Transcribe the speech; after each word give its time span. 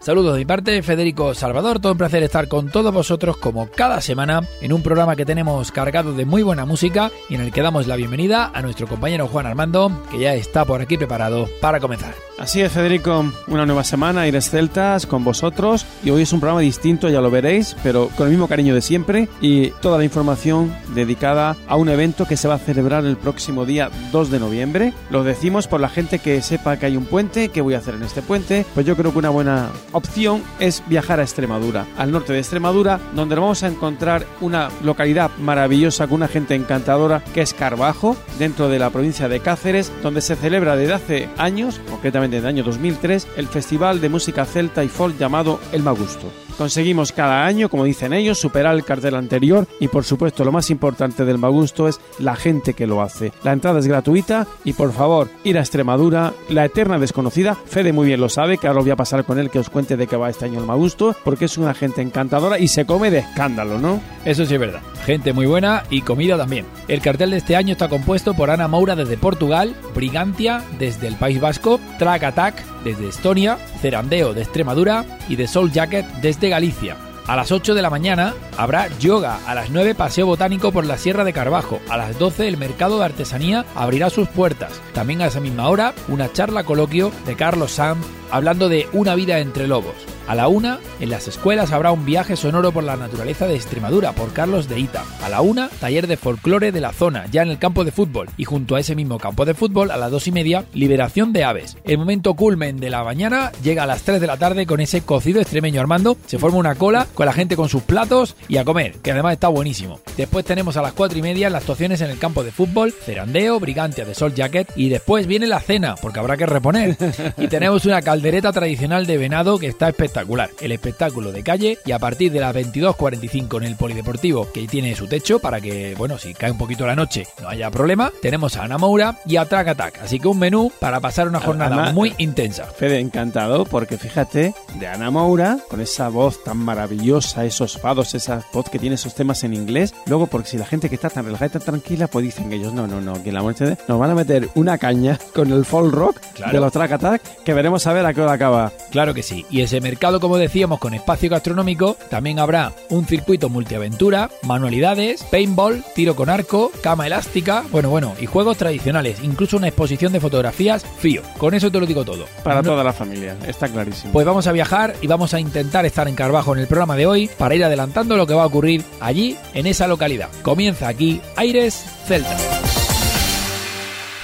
Saludos 0.00 0.32
de 0.32 0.38
mi 0.38 0.44
parte, 0.46 0.82
Federico 0.82 1.34
Salvador. 1.34 1.78
Todo 1.78 1.92
un 1.92 1.98
placer 1.98 2.22
estar 2.22 2.48
con 2.48 2.70
todos 2.70 2.90
vosotros 2.90 3.36
como 3.36 3.70
cada 3.70 4.00
semana 4.00 4.40
en 4.62 4.72
un 4.72 4.82
programa 4.82 5.14
que 5.14 5.26
tenemos 5.26 5.70
cargado 5.72 6.14
de 6.14 6.24
muy 6.24 6.42
buena 6.42 6.64
música 6.64 7.10
y 7.28 7.34
en 7.34 7.42
el 7.42 7.52
que 7.52 7.60
damos 7.60 7.86
la 7.86 7.96
bienvenida 7.96 8.50
a 8.54 8.62
nuestro 8.62 8.86
compañero 8.86 9.28
Juan 9.28 9.44
Armando, 9.44 9.92
que 10.10 10.18
ya 10.18 10.34
está 10.34 10.64
por 10.64 10.80
aquí 10.80 10.96
preparado 10.96 11.50
para 11.60 11.80
comenzar. 11.80 12.14
Así 12.38 12.62
es, 12.62 12.72
Federico, 12.72 13.30
una 13.48 13.66
nueva 13.66 13.84
semana, 13.84 14.22
Aires 14.22 14.48
Celtas, 14.48 15.04
con 15.04 15.22
vosotros. 15.22 15.84
Y 16.02 16.08
hoy 16.08 16.22
es 16.22 16.32
un 16.32 16.40
programa 16.40 16.62
distinto, 16.62 17.10
ya 17.10 17.20
lo 17.20 17.30
veréis, 17.30 17.76
pero 17.82 18.08
con 18.16 18.28
el 18.28 18.30
mismo 18.30 18.48
cariño 18.48 18.74
de 18.74 18.80
siempre. 18.80 19.28
Y 19.42 19.68
toda 19.82 19.98
la 19.98 20.04
información 20.04 20.74
dedicada 20.94 21.54
a 21.68 21.76
un 21.76 21.90
evento 21.90 22.26
que 22.26 22.38
se 22.38 22.48
va 22.48 22.54
a 22.54 22.58
celebrar 22.58 23.04
el 23.04 23.18
próximo 23.18 23.66
día 23.66 23.90
2 24.10 24.30
de 24.30 24.40
noviembre. 24.40 24.94
Lo 25.10 25.22
decimos 25.22 25.68
por 25.68 25.80
la 25.80 25.90
gente 25.90 26.18
que 26.18 26.40
sepa 26.40 26.78
que 26.78 26.86
hay 26.86 26.96
un 26.96 27.04
puente, 27.04 27.50
qué 27.50 27.60
voy 27.60 27.74
a 27.74 27.78
hacer 27.78 27.96
en 27.96 28.04
este 28.04 28.22
puente. 28.22 28.64
Pues 28.72 28.86
yo 28.86 28.96
creo 28.96 29.12
que 29.12 29.18
una 29.18 29.28
buena 29.28 29.68
opción 29.92 30.42
es 30.58 30.82
viajar 30.86 31.20
a 31.20 31.22
Extremadura, 31.22 31.86
al 31.96 32.12
norte 32.12 32.32
de 32.32 32.38
Extremadura, 32.38 33.00
donde 33.14 33.34
vamos 33.34 33.62
a 33.62 33.68
encontrar 33.68 34.26
una 34.40 34.68
localidad 34.82 35.30
maravillosa 35.38 36.06
con 36.06 36.16
una 36.16 36.28
gente 36.28 36.54
encantadora 36.54 37.22
que 37.34 37.42
es 37.42 37.54
Carbajo, 37.54 38.16
dentro 38.38 38.68
de 38.68 38.78
la 38.78 38.90
provincia 38.90 39.28
de 39.28 39.40
Cáceres, 39.40 39.92
donde 40.02 40.20
se 40.20 40.36
celebra 40.36 40.76
desde 40.76 40.94
hace 40.94 41.28
años, 41.36 41.80
concretamente 41.88 42.36
desde 42.36 42.48
el 42.48 42.54
año 42.56 42.64
2003, 42.64 43.28
el 43.36 43.48
festival 43.48 44.00
de 44.00 44.08
música 44.08 44.44
celta 44.44 44.84
y 44.84 44.88
folk 44.88 45.16
llamado 45.18 45.60
El 45.72 45.82
Magusto. 45.82 46.30
Conseguimos 46.60 47.12
cada 47.12 47.46
año, 47.46 47.70
como 47.70 47.84
dicen 47.84 48.12
ellos, 48.12 48.38
superar 48.38 48.74
el 48.74 48.84
cartel 48.84 49.14
anterior 49.14 49.66
y 49.80 49.88
por 49.88 50.04
supuesto 50.04 50.44
lo 50.44 50.52
más 50.52 50.68
importante 50.68 51.24
del 51.24 51.38
Magusto 51.38 51.88
es 51.88 51.98
la 52.18 52.36
gente 52.36 52.74
que 52.74 52.86
lo 52.86 53.00
hace. 53.00 53.32
La 53.42 53.54
entrada 53.54 53.78
es 53.78 53.86
gratuita 53.86 54.46
y 54.62 54.74
por 54.74 54.92
favor 54.92 55.30
ir 55.42 55.56
a 55.56 55.62
Extremadura, 55.62 56.34
la 56.50 56.66
eterna 56.66 56.98
desconocida, 56.98 57.54
Fede 57.54 57.94
muy 57.94 58.08
bien 58.08 58.20
lo 58.20 58.28
sabe, 58.28 58.58
que 58.58 58.66
ahora 58.68 58.82
voy 58.82 58.90
a 58.90 58.96
pasar 58.96 59.24
con 59.24 59.38
él 59.38 59.48
que 59.48 59.58
os 59.58 59.70
cuente 59.70 59.96
de 59.96 60.06
qué 60.06 60.16
va 60.16 60.28
este 60.28 60.44
año 60.44 60.60
el 60.60 60.66
Magusto, 60.66 61.16
porque 61.24 61.46
es 61.46 61.56
una 61.56 61.72
gente 61.72 62.02
encantadora 62.02 62.58
y 62.58 62.68
se 62.68 62.84
come 62.84 63.10
de 63.10 63.20
escándalo, 63.20 63.78
¿no? 63.78 63.98
Eso 64.26 64.44
sí 64.44 64.52
es 64.52 64.60
verdad. 64.60 64.82
Gente 65.06 65.32
muy 65.32 65.46
buena 65.46 65.84
y 65.88 66.02
comida 66.02 66.36
también. 66.36 66.66
El 66.88 67.00
cartel 67.00 67.30
de 67.30 67.38
este 67.38 67.56
año 67.56 67.72
está 67.72 67.88
compuesto 67.88 68.34
por 68.34 68.50
Ana 68.50 68.68
Moura 68.68 68.96
desde 68.96 69.16
Portugal, 69.16 69.74
Brigantia 69.94 70.62
desde 70.78 71.06
el 71.06 71.14
País 71.14 71.40
Vasco, 71.40 71.80
Track 71.98 72.22
Attack 72.22 72.62
desde 72.84 73.08
Estonia, 73.08 73.56
Cerandeo 73.80 74.34
de 74.34 74.42
Extremadura 74.42 75.04
y 75.26 75.36
The 75.36 75.46
Soul 75.46 75.72
Jacket 75.72 76.04
desde 76.20 76.49
Galicia. 76.50 76.96
A 77.26 77.36
las 77.36 77.52
8 77.52 77.74
de 77.74 77.82
la 77.82 77.90
mañana 77.90 78.34
habrá 78.56 78.88
yoga, 78.98 79.38
a 79.46 79.54
las 79.54 79.70
9 79.70 79.94
paseo 79.94 80.26
botánico 80.26 80.72
por 80.72 80.84
la 80.84 80.98
Sierra 80.98 81.24
de 81.24 81.32
Carbajo, 81.32 81.80
a 81.88 81.96
las 81.96 82.18
12 82.18 82.48
el 82.48 82.56
mercado 82.56 82.98
de 82.98 83.04
artesanía 83.04 83.64
abrirá 83.74 84.10
sus 84.10 84.28
puertas. 84.28 84.80
También 84.92 85.22
a 85.22 85.26
esa 85.26 85.40
misma 85.40 85.68
hora 85.68 85.94
una 86.08 86.32
charla 86.32 86.64
coloquio 86.64 87.12
de 87.26 87.36
Carlos 87.36 87.72
Sanz 87.72 88.04
hablando 88.30 88.68
de 88.68 88.88
una 88.92 89.14
vida 89.14 89.38
entre 89.38 89.66
lobos. 89.66 89.94
A 90.30 90.36
la 90.36 90.46
una, 90.46 90.78
en 91.00 91.10
las 91.10 91.26
escuelas 91.26 91.72
habrá 91.72 91.90
un 91.90 92.04
viaje 92.04 92.36
sonoro 92.36 92.70
por 92.70 92.84
la 92.84 92.96
naturaleza 92.96 93.48
de 93.48 93.56
Extremadura 93.56 94.12
por 94.12 94.32
Carlos 94.32 94.68
de 94.68 94.78
Ita. 94.78 95.02
A 95.24 95.28
la 95.28 95.40
una, 95.40 95.68
taller 95.80 96.06
de 96.06 96.16
folclore 96.16 96.70
de 96.70 96.80
la 96.80 96.92
zona, 96.92 97.26
ya 97.32 97.42
en 97.42 97.48
el 97.48 97.58
campo 97.58 97.82
de 97.82 97.90
fútbol. 97.90 98.28
Y 98.36 98.44
junto 98.44 98.76
a 98.76 98.80
ese 98.80 98.94
mismo 98.94 99.18
campo 99.18 99.44
de 99.44 99.54
fútbol, 99.54 99.90
a 99.90 99.96
las 99.96 100.12
dos 100.12 100.28
y 100.28 100.32
media, 100.32 100.66
liberación 100.72 101.32
de 101.32 101.42
aves. 101.42 101.76
El 101.82 101.98
momento 101.98 102.34
culmen 102.34 102.76
de 102.76 102.90
la 102.90 103.02
mañana 103.02 103.50
llega 103.60 103.82
a 103.82 103.86
las 103.86 104.02
3 104.02 104.20
de 104.20 104.28
la 104.28 104.36
tarde 104.36 104.66
con 104.66 104.78
ese 104.78 105.00
cocido 105.00 105.40
extremeño 105.40 105.80
Armando. 105.80 106.16
Se 106.26 106.38
forma 106.38 106.58
una 106.58 106.76
cola 106.76 107.08
con 107.12 107.26
la 107.26 107.32
gente 107.32 107.56
con 107.56 107.68
sus 107.68 107.82
platos 107.82 108.36
y 108.46 108.58
a 108.58 108.64
comer, 108.64 108.98
que 109.02 109.10
además 109.10 109.32
está 109.32 109.48
buenísimo. 109.48 109.98
Después 110.16 110.44
tenemos 110.44 110.76
a 110.76 110.82
las 110.82 110.92
4 110.92 111.18
y 111.18 111.22
media 111.22 111.50
las 111.50 111.62
actuaciones 111.62 112.02
en 112.02 112.10
el 112.10 112.18
campo 112.18 112.44
de 112.44 112.52
fútbol, 112.52 112.92
cerandeo, 112.92 113.58
brigantia 113.58 114.04
de 114.04 114.14
Sol 114.14 114.32
Jacket. 114.32 114.70
Y 114.76 114.90
después 114.90 115.26
viene 115.26 115.48
la 115.48 115.58
cena, 115.58 115.96
porque 116.00 116.20
habrá 116.20 116.36
que 116.36 116.46
reponer. 116.46 116.96
Y 117.36 117.48
tenemos 117.48 117.84
una 117.84 118.02
caldereta 118.20 118.52
tradicional 118.52 119.06
de 119.06 119.16
venado 119.16 119.58
que 119.58 119.66
está 119.66 119.88
espectacular 119.88 120.50
el 120.60 120.72
espectáculo 120.72 121.32
de 121.32 121.42
calle 121.42 121.78
y 121.86 121.92
a 121.92 121.98
partir 121.98 122.30
de 122.30 122.40
las 122.40 122.54
22.45 122.54 123.56
en 123.56 123.62
el 123.62 123.76
Polideportivo, 123.76 124.52
que 124.52 124.66
tiene 124.68 124.94
su 124.94 125.06
techo 125.06 125.38
para 125.38 125.58
que, 125.58 125.94
bueno, 125.96 126.18
si 126.18 126.34
cae 126.34 126.50
un 126.50 126.58
poquito 126.58 126.86
la 126.86 126.94
noche 126.94 127.26
no 127.40 127.48
haya 127.48 127.70
problema, 127.70 128.12
tenemos 128.20 128.58
a 128.58 128.64
Ana 128.64 128.76
Moura 128.76 129.16
y 129.24 129.36
a 129.36 129.46
Track 129.46 129.68
Attack. 129.68 130.00
Así 130.02 130.20
que 130.20 130.28
un 130.28 130.38
menú 130.38 130.70
para 130.78 131.00
pasar 131.00 131.28
una 131.28 131.40
jornada 131.40 131.76
Además, 131.76 131.94
muy 131.94 132.12
intensa. 132.18 132.66
Fede, 132.66 132.98
encantado, 133.00 133.64
porque 133.64 133.96
fíjate, 133.96 134.52
de 134.78 134.86
Ana 134.86 135.10
Moura, 135.10 135.56
con 135.70 135.80
esa 135.80 136.10
voz 136.10 136.44
tan 136.44 136.58
maravillosa, 136.58 137.46
esos 137.46 137.78
fados, 137.78 138.14
esa 138.14 138.44
voz 138.52 138.68
que 138.68 138.78
tiene 138.78 138.96
esos 138.96 139.14
temas 139.14 139.44
en 139.44 139.54
inglés, 139.54 139.94
luego 140.04 140.26
porque 140.26 140.50
si 140.50 140.58
la 140.58 140.66
gente 140.66 140.90
que 140.90 140.96
está 140.96 141.08
tan 141.08 141.24
relajada 141.24 141.46
y 141.46 141.50
tan 141.52 141.62
tranquila, 141.62 142.06
pues 142.06 142.26
dicen 142.26 142.52
ellos, 142.52 142.74
no, 142.74 142.86
no, 142.86 143.00
no, 143.00 143.22
que 143.22 143.32
la 143.32 143.40
noche 143.40 143.78
nos 143.88 143.98
van 143.98 144.10
a 144.10 144.14
meter 144.14 144.50
una 144.56 144.76
caña 144.76 145.18
con 145.34 145.50
el 145.50 145.64
folk 145.64 145.90
rock 145.94 146.20
Claro. 146.34 146.52
de 146.52 146.60
los 146.60 146.72
Track 146.72 146.92
Attack, 146.92 147.22
que 147.44 147.54
veremos 147.54 147.86
a 147.86 147.92
ver 147.92 148.04
a 148.06 148.09
qué 148.14 148.20
hora 148.22 148.32
acaba. 148.32 148.72
Claro 148.90 149.14
que 149.14 149.22
sí. 149.22 149.44
Y 149.50 149.60
ese 149.62 149.80
mercado, 149.80 150.20
como 150.20 150.36
decíamos, 150.36 150.78
con 150.78 150.94
espacio 150.94 151.30
gastronómico, 151.30 151.96
también 152.08 152.38
habrá 152.38 152.72
un 152.88 153.06
circuito 153.06 153.48
multiaventura, 153.48 154.30
manualidades, 154.42 155.22
paintball, 155.24 155.84
tiro 155.94 156.14
con 156.16 156.28
arco, 156.28 156.70
cama 156.82 157.06
elástica, 157.06 157.64
bueno, 157.70 157.90
bueno, 157.90 158.14
y 158.20 158.26
juegos 158.26 158.56
tradicionales, 158.56 159.18
incluso 159.22 159.56
una 159.56 159.68
exposición 159.68 160.12
de 160.12 160.20
fotografías 160.20 160.84
fío. 160.98 161.22
Con 161.38 161.54
eso 161.54 161.70
te 161.70 161.80
lo 161.80 161.86
digo 161.86 162.04
todo. 162.04 162.26
Para 162.42 162.62
No- 162.62 162.70
toda 162.70 162.84
la 162.84 162.92
familia, 162.92 163.36
está 163.46 163.68
clarísimo. 163.68 164.12
Pues 164.12 164.26
vamos 164.26 164.46
a 164.46 164.52
viajar 164.52 164.94
y 165.00 165.06
vamos 165.06 165.34
a 165.34 165.40
intentar 165.40 165.86
estar 165.86 166.08
en 166.08 166.14
Carbajo 166.14 166.52
en 166.54 166.60
el 166.60 166.66
programa 166.66 166.96
de 166.96 167.06
hoy 167.06 167.30
para 167.38 167.54
ir 167.54 167.64
adelantando 167.64 168.16
lo 168.16 168.26
que 168.26 168.34
va 168.34 168.42
a 168.42 168.46
ocurrir 168.46 168.84
allí, 169.00 169.36
en 169.54 169.66
esa 169.66 169.86
localidad. 169.86 170.28
Comienza 170.42 170.88
aquí 170.88 171.20
Aires 171.36 171.84
Celta. 172.06 172.36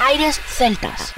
Aires 0.00 0.40
Celtas. 0.46 1.12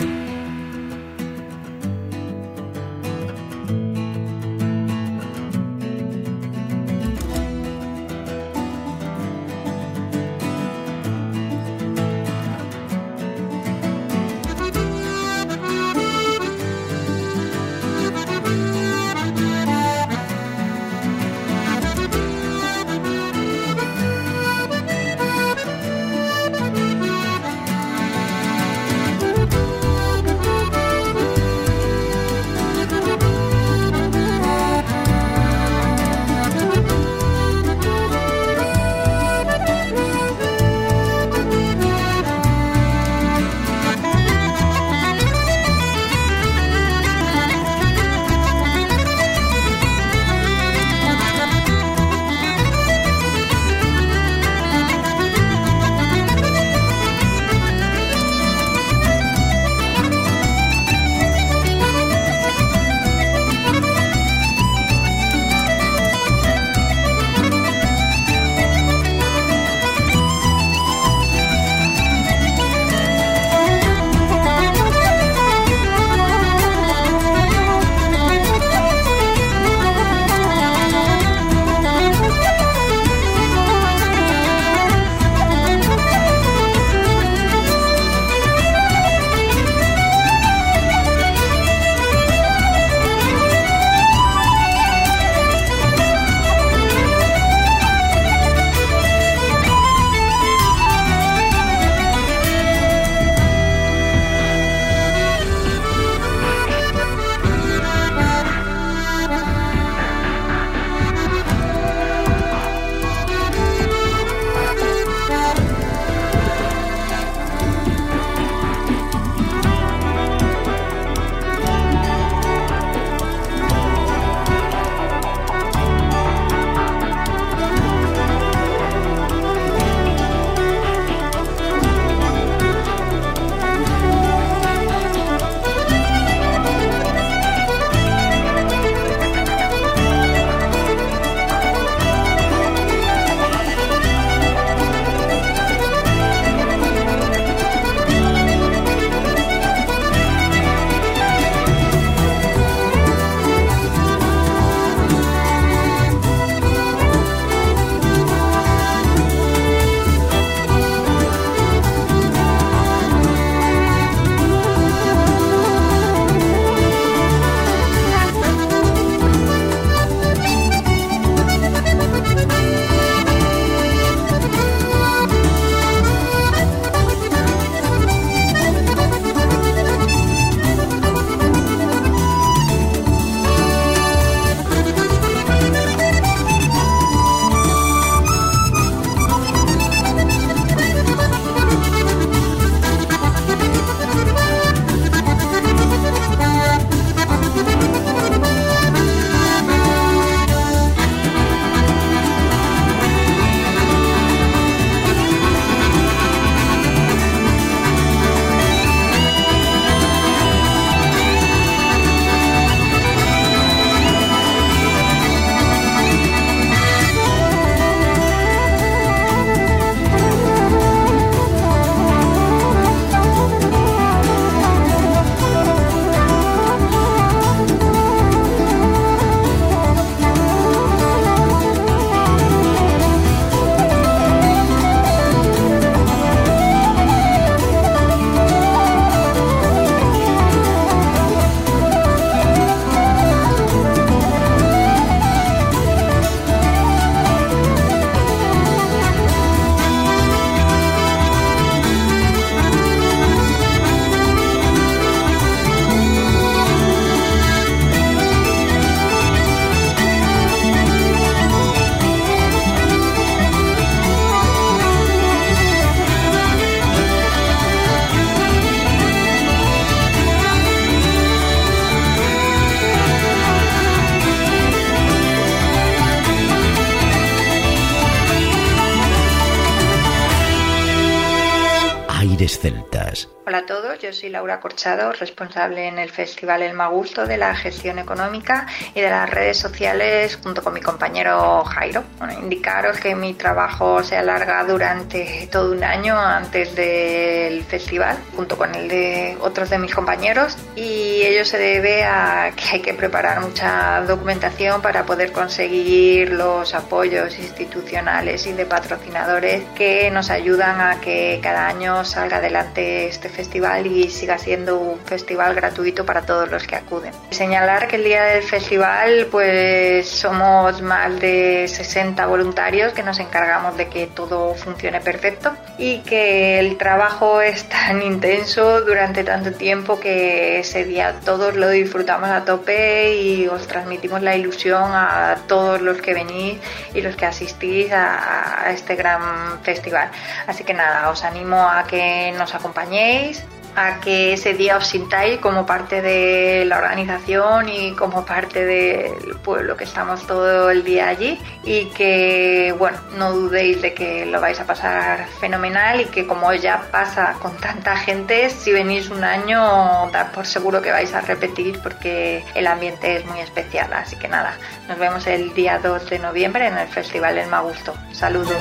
Soy 284.29 284.33
Laura 284.33 284.61
Corchado, 284.61 285.13
responsable 285.13 285.89
en 285.89 285.99
el 285.99 286.11
Festival 286.11 286.61
El 286.63 286.75
Magusto 286.75 287.25
de 287.25 287.39
la 287.39 287.55
gestión 287.55 287.99
económica 287.99 288.67
y 288.95 289.01
de 289.01 289.09
las 289.09 289.31
redes 289.31 289.57
sociales 289.57 290.39
junto 290.43 290.63
con 290.63 290.75
mi 290.75 290.81
compañero 290.81 291.65
Jairo. 291.65 292.05
Bueno, 292.19 292.35
indicaros 292.35 292.99
que 292.99 293.15
mi 293.15 293.33
trabajo 293.35 294.03
se 294.03 294.17
alarga 294.17 294.65
durante 294.65 295.49
todo 295.51 295.73
un 295.73 295.83
año 295.83 296.19
antes 296.19 296.75
del 296.75 297.65
festival, 297.65 298.19
junto 298.37 298.59
con 298.59 298.75
el 298.75 298.89
de 298.89 299.39
otros 299.41 299.71
de 299.71 299.79
mis 299.79 299.95
compañeros, 299.95 300.59
y 300.77 301.23
ello 301.23 301.45
se 301.45 301.57
debe 301.57 302.05
a 302.05 302.53
que 302.55 302.77
hay 302.77 302.81
que 302.81 302.95
preparar 302.95 303.41
mucha 303.41 304.03
documentación 304.03 304.83
para 304.83 305.07
poder 305.07 305.33
conseguir 305.33 306.33
los 306.33 306.75
apoyos 306.75 307.39
institucionales 307.39 308.47
y 308.47 308.53
de 308.53 308.67
patrocinadores 308.67 309.63
que 309.75 310.11
nos 310.11 310.29
ayudan 310.31 310.81
a 310.81 311.01
que 311.01 311.41
cada 311.43 311.67
año 311.67 312.05
salga 312.05 312.39
adelante 312.39 313.07
este 313.07 313.31
festival 313.31 313.87
y 313.87 314.18
siga 314.19 314.37
siendo 314.39 314.79
un 314.79 314.99
festival 315.01 315.55
gratuito 315.55 316.05
para 316.05 316.23
todos 316.23 316.51
los 316.51 316.67
que 316.67 316.77
acuden. 316.77 317.13
Señalar 317.31 317.87
que 317.87 317.97
el 317.97 318.05
día 318.05 318.25
del 318.25 318.43
festival 318.43 319.29
pues 319.31 320.09
somos 320.09 320.83
más 320.83 321.21
de 321.21 321.67
60 321.69 322.27
voluntarios 322.27 322.93
que 322.93 323.03
nos 323.03 323.21
encargamos 323.21 323.77
de 323.77 323.89
que 323.89 324.09
todo 324.09 324.55
funcione 324.55 325.01
perfecto 325.01 325.53
y 325.79 326.01
que 326.01 326.59
el 326.59 326.77
trabajo 326.77 327.41
es 327.53 327.69
tan 327.69 328.03
intenso 328.03 328.81
durante 328.81 329.23
tanto 329.23 329.53
tiempo 329.53 330.01
que 330.01 330.59
ese 330.61 330.85
día 330.85 331.15
todos 331.25 331.55
lo 331.57 331.71
disfrutamos 331.71 332.29
a 332.31 332.45
tope 332.45 333.15
y 333.15 333.47
os 333.47 333.67
transmitimos 333.67 334.21
la 334.23 334.35
ilusión 334.37 334.83
a 334.93 335.37
todos 335.47 335.81
los 335.81 335.99
que 335.99 336.15
venís 336.15 336.59
y 336.93 337.01
los 337.01 337.15
que 337.15 337.27
asistís 337.27 337.93
a, 337.93 338.65
a 338.65 338.71
este 338.71 338.97
gran 338.97 339.63
festival. 339.63 340.11
Así 340.47 340.65
que 340.65 340.75
nada, 340.75 341.09
os 341.11 341.23
animo 341.23 341.69
a 341.69 341.85
que 341.85 342.33
nos 342.37 342.55
acompañéis 342.55 343.45
a 343.77 344.01
que 344.01 344.33
ese 344.33 344.55
día 344.55 344.77
os 344.77 344.87
sintáis 344.87 345.39
como 345.39 345.67
parte 345.67 346.03
de 346.03 346.65
la 346.65 346.79
organización 346.79 347.69
y 347.69 347.93
como 347.93 348.25
parte 348.25 348.65
del 348.65 349.37
pueblo 349.37 349.77
que 349.77 349.85
estamos 349.85 350.27
todo 350.27 350.71
el 350.71 350.85
día 350.85 351.09
allí 351.09 351.39
y 351.65 351.87
que 351.87 352.75
bueno 352.79 352.99
no 353.17 353.33
dudéis 353.33 353.83
de 353.83 353.95
que 353.95 354.27
lo 354.27 354.41
vais 354.41 354.59
a 354.61 354.67
pasar 354.67 355.27
fenomenal 355.41 356.01
y 356.01 356.05
que 356.07 356.27
como 356.27 356.53
ya 356.55 356.89
pasa 356.91 357.35
con 357.41 357.57
tanta 357.57 357.97
gente 357.97 358.51
si 358.51 358.73
venís 358.73 359.11
un 359.11 359.25
año 359.25 360.11
dar 360.13 360.33
por 360.33 360.47
seguro 360.47 360.83
que 360.83 360.91
vais 360.91 361.13
a 361.15 361.21
repetir 361.21 361.81
porque 361.83 362.45
el 362.55 362.67
ambiente 362.67 363.17
es 363.17 363.27
muy 363.27 363.41
especial. 363.41 363.93
Así 363.93 364.17
que 364.17 364.29
nada 364.29 364.57
nos 364.89 364.99
vemos 364.99 365.27
el 365.27 365.55
día 365.55 365.79
2 365.79 366.11
de 366.11 366.19
noviembre 366.19 366.67
en 366.67 366.79
el 366.79 366.89
Festival 366.89 367.35
del 367.35 367.49
Magusto. 367.49 367.95
Saludos 368.13 368.57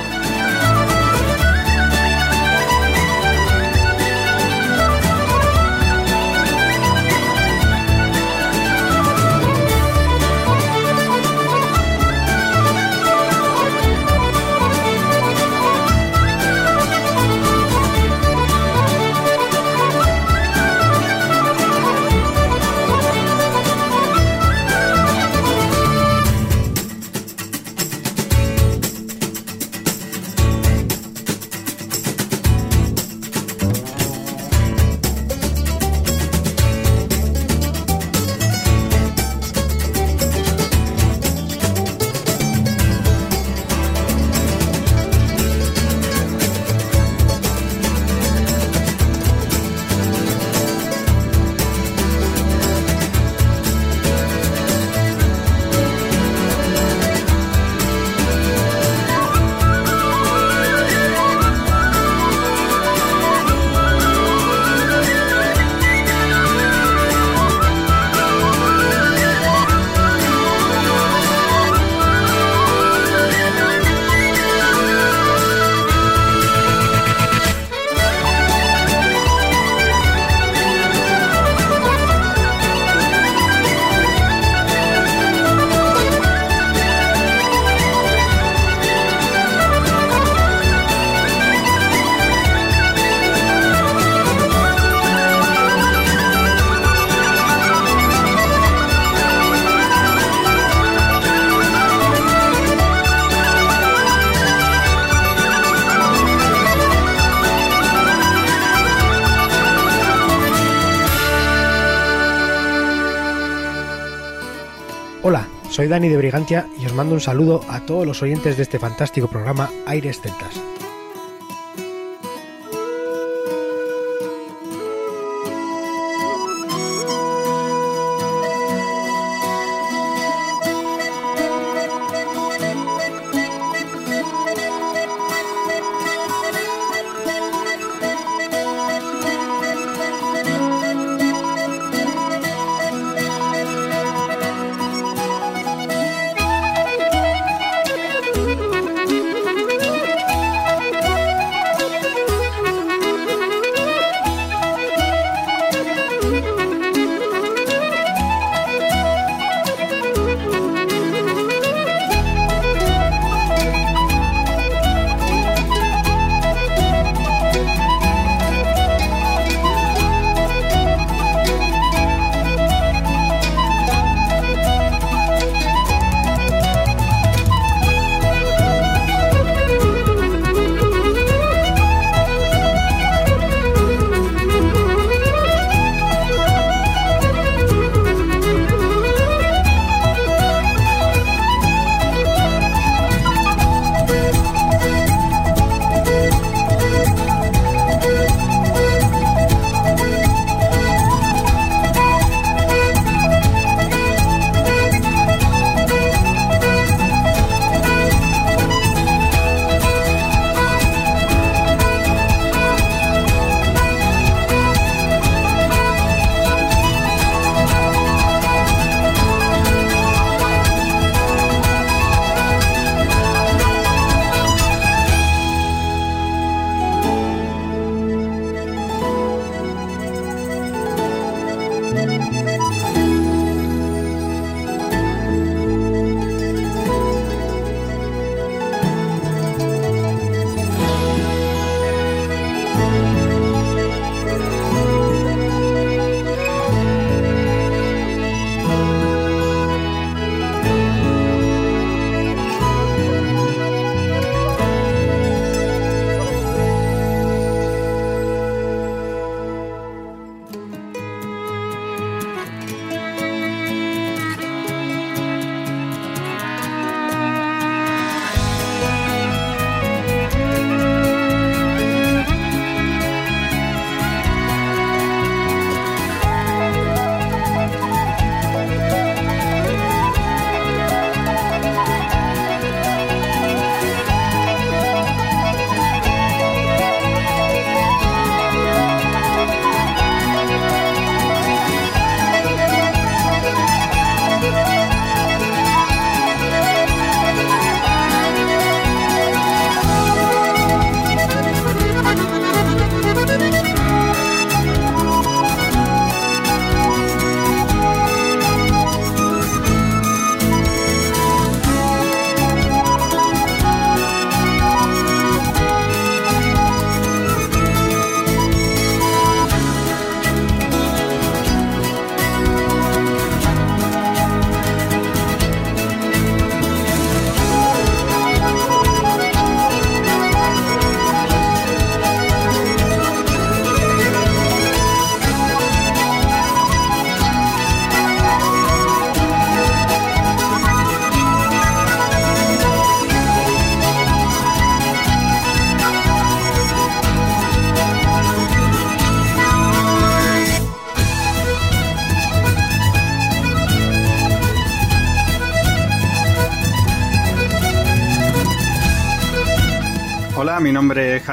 Dani 115.88 116.08
de 116.08 116.16
Brigantia 116.16 116.66
y 116.78 116.86
os 116.86 116.92
mando 116.92 117.14
un 117.14 117.20
saludo 117.20 117.62
a 117.68 117.80
todos 117.80 118.06
los 118.06 118.22
oyentes 118.22 118.56
de 118.56 118.62
este 118.62 118.78
fantástico 118.78 119.28
programa 119.28 119.70
Aires 119.86 120.20
Celtas. 120.20 120.67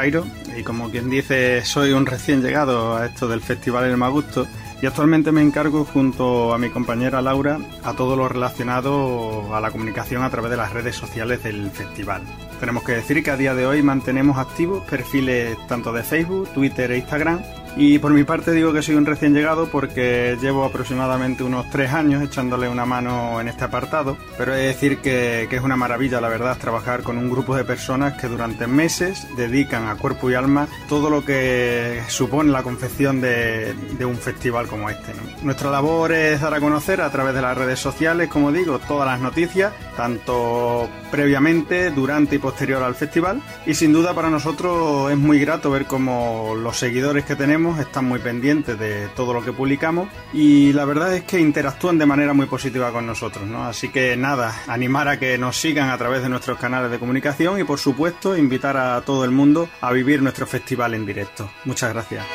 Y 0.08 0.62
como 0.64 0.92
quien 0.92 1.10
dice 1.10 1.66
soy 1.66 1.92
un 1.92 2.06
recién 2.06 2.44
llegado 2.44 2.96
a 2.96 3.08
esto 3.08 3.28
del 3.28 3.42
Festival 3.42 3.86
El 3.86 3.98
Magusto 3.98 4.46
y 4.80 4.86
actualmente 4.86 5.32
me 5.32 5.42
encargo 5.42 5.84
junto 5.84 6.54
a 6.54 6.60
mi 6.60 6.70
compañera 6.70 7.24
Laura 7.24 7.58
a 7.84 7.94
todo 7.94 8.16
lo 8.16 8.30
relacionado 8.30 9.56
a 9.56 9.60
la 9.60 9.72
comunicación 9.72 10.22
a 10.22 10.30
través 10.30 10.52
de 10.52 10.58
las 10.58 10.74
redes 10.74 10.96
sociales 10.96 11.42
del 11.42 11.72
festival. 11.72 12.22
Tenemos 12.60 12.84
que 12.84 12.92
decir 12.92 13.24
que 13.24 13.32
a 13.32 13.38
día 13.38 13.56
de 13.56 13.66
hoy 13.66 13.82
mantenemos 13.82 14.38
activos 14.38 14.84
perfiles 14.84 15.58
tanto 15.68 15.92
de 15.92 16.04
Facebook, 16.04 16.50
Twitter 16.54 16.92
e 16.92 16.98
Instagram 16.98 17.40
y 17.78 18.00
por 18.00 18.14
mi 18.14 18.24
parte 18.24 18.52
digo 18.52 18.72
que 18.72 18.82
soy 18.82 18.96
un 18.96 19.06
recién 19.06 19.34
llegado 19.34 19.68
porque 19.68 20.38
llevo 20.42 20.64
aproximadamente 20.64 21.44
unos 21.44 21.70
tres 21.70 21.92
años 21.92 22.24
echándole 22.24 22.70
una 22.70 22.86
mano 22.86 23.42
en 23.42 23.48
este 23.48 23.66
apartado, 23.66 24.18
pero 24.38 24.54
he 24.54 24.58
de 24.58 24.68
decir 24.68 25.00
que, 25.00 25.48
es 25.56 25.62
una 25.62 25.78
maravilla, 25.78 26.20
la 26.20 26.28
verdad, 26.28 26.58
trabajar 26.58 27.02
con 27.02 27.18
un 27.18 27.30
grupo 27.30 27.56
de 27.56 27.64
personas 27.64 28.20
que 28.20 28.28
durante 28.28 28.68
meses 28.68 29.28
dedican 29.38 29.88
a 29.88 29.96
cuerpo 29.96 30.30
y 30.30 30.34
alma 30.34 30.68
todo 30.90 31.10
lo 31.10 31.24
que 31.24 32.02
supone 32.08 32.52
la 32.52 32.64
confección 32.64 33.22
de, 33.22 33.74
un 34.06 34.18
festival 34.18 34.68
como 34.68 34.90
este. 34.90 35.14
Nuestra 35.42 35.72
labor 35.72 36.12
es 36.12 36.42
dar 36.42 36.54
a 36.54 36.60
conocer 36.60 37.02
a 37.02 37.10
través 37.10 37.34
de 37.34 37.42
las 37.42 37.58
redes 37.58 37.80
sociales, 37.80 38.30
como 38.30 38.52
digo, 38.52 38.80
todas 38.80 39.08
las 39.08 39.20
noticias, 39.20 39.74
tanto 39.98 40.90
previamente, 41.10 41.92
durante 41.92 42.36
y 42.36 42.40
posterior 42.40 42.84
al 42.84 42.96
festival, 42.96 43.42
y 43.66 43.74
sin 43.74 43.94
duda 43.94 44.14
para 44.14 44.30
nosotros 44.30 45.12
es 45.12 45.18
muy 45.18 45.40
grato 45.40 45.72
ver 45.72 45.86
cómo 45.86 46.54
los 46.56 46.78
seguidores 46.78 47.26
que 47.26 47.36
tenemos 47.36 47.65
están 47.74 48.06
muy 48.06 48.20
pendientes 48.20 48.80
de 48.80 49.08
todo 49.16 49.34
lo 49.34 49.44
que 49.44 49.52
publicamos 49.52 50.08
y 50.34 50.72
la 50.74 50.86
verdad 50.86 51.16
es 51.16 51.24
que 51.24 51.40
interactúan 51.40 51.98
de 51.98 52.06
manera 52.06 52.34
muy 52.34 52.46
positiva 52.46 52.92
con 52.92 53.08
nosotros, 53.08 53.48
¿no? 53.48 53.66
Así 53.66 53.90
que 53.90 54.16
nada, 54.16 54.56
animar 54.68 55.08
a 55.08 55.20
que 55.20 55.38
nos 55.38 55.58
sigan 55.58 55.90
a 55.90 55.98
través 55.98 56.22
de 56.22 56.30
nuestros 56.30 56.60
canales 56.60 56.92
de 56.92 57.00
comunicación 57.00 57.60
y 57.60 57.64
por 57.64 57.80
supuesto 57.80 58.38
invitar 58.38 58.78
a 58.78 59.02
todo 59.02 59.26
el 59.26 59.32
mundo 59.32 59.68
a 59.82 59.92
vivir 59.92 60.22
nuestro 60.22 60.46
festival 60.46 60.94
en 60.94 61.06
directo. 61.06 61.50
Muchas 61.66 61.94
gracias. 61.94 62.26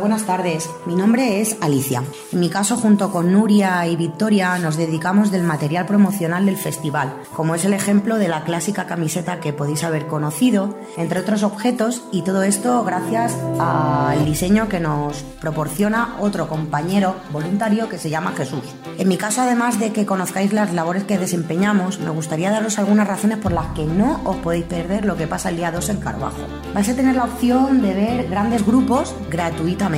Buenas 0.00 0.24
tardes. 0.24 0.68
Mi 0.86 0.94
nombre 0.94 1.40
es 1.40 1.56
Alicia. 1.60 2.02
En 2.32 2.40
mi 2.40 2.48
caso, 2.48 2.76
junto 2.76 3.10
con 3.10 3.32
Nuria 3.32 3.86
y 3.86 3.96
Victoria, 3.96 4.58
nos 4.58 4.76
dedicamos 4.76 5.30
del 5.30 5.42
material 5.42 5.86
promocional 5.86 6.46
del 6.46 6.56
festival, 6.56 7.12
como 7.34 7.54
es 7.54 7.64
el 7.66 7.74
ejemplo 7.74 8.16
de 8.16 8.28
la 8.28 8.44
clásica 8.44 8.86
camiseta 8.86 9.40
que 9.40 9.52
podéis 9.52 9.84
haber 9.84 10.06
conocido, 10.06 10.74
entre 10.96 11.20
otros 11.20 11.42
objetos, 11.42 12.02
y 12.12 12.22
todo 12.22 12.42
esto 12.42 12.82
gracias 12.82 13.36
al 13.58 14.24
diseño 14.24 14.68
que 14.68 14.80
nos 14.80 15.22
proporciona 15.40 16.16
otro 16.18 16.48
compañero 16.48 17.16
voluntario 17.30 17.88
que 17.88 17.98
se 17.98 18.10
llama 18.10 18.32
Jesús. 18.34 18.64
En 18.98 19.08
mi 19.08 19.18
caso, 19.18 19.42
además 19.42 19.78
de 19.78 19.92
que 19.92 20.06
conozcáis 20.06 20.52
las 20.52 20.72
labores 20.72 21.04
que 21.04 21.18
desempeñamos, 21.18 22.00
me 22.00 22.10
gustaría 22.10 22.50
daros 22.50 22.78
algunas 22.78 23.06
razones 23.06 23.38
por 23.38 23.52
las 23.52 23.66
que 23.74 23.84
no 23.84 24.22
os 24.24 24.36
podéis 24.36 24.64
perder 24.64 25.04
lo 25.04 25.16
que 25.16 25.26
pasa 25.26 25.50
el 25.50 25.56
día 25.56 25.70
2 25.70 25.90
en 25.90 26.00
Carbajo. 26.00 26.46
Vais 26.72 26.88
a 26.88 26.96
tener 26.96 27.16
la 27.16 27.24
opción 27.24 27.82
de 27.82 27.94
ver 27.94 28.28
grandes 28.28 28.64
grupos 28.64 29.14
gratuitos 29.28 29.89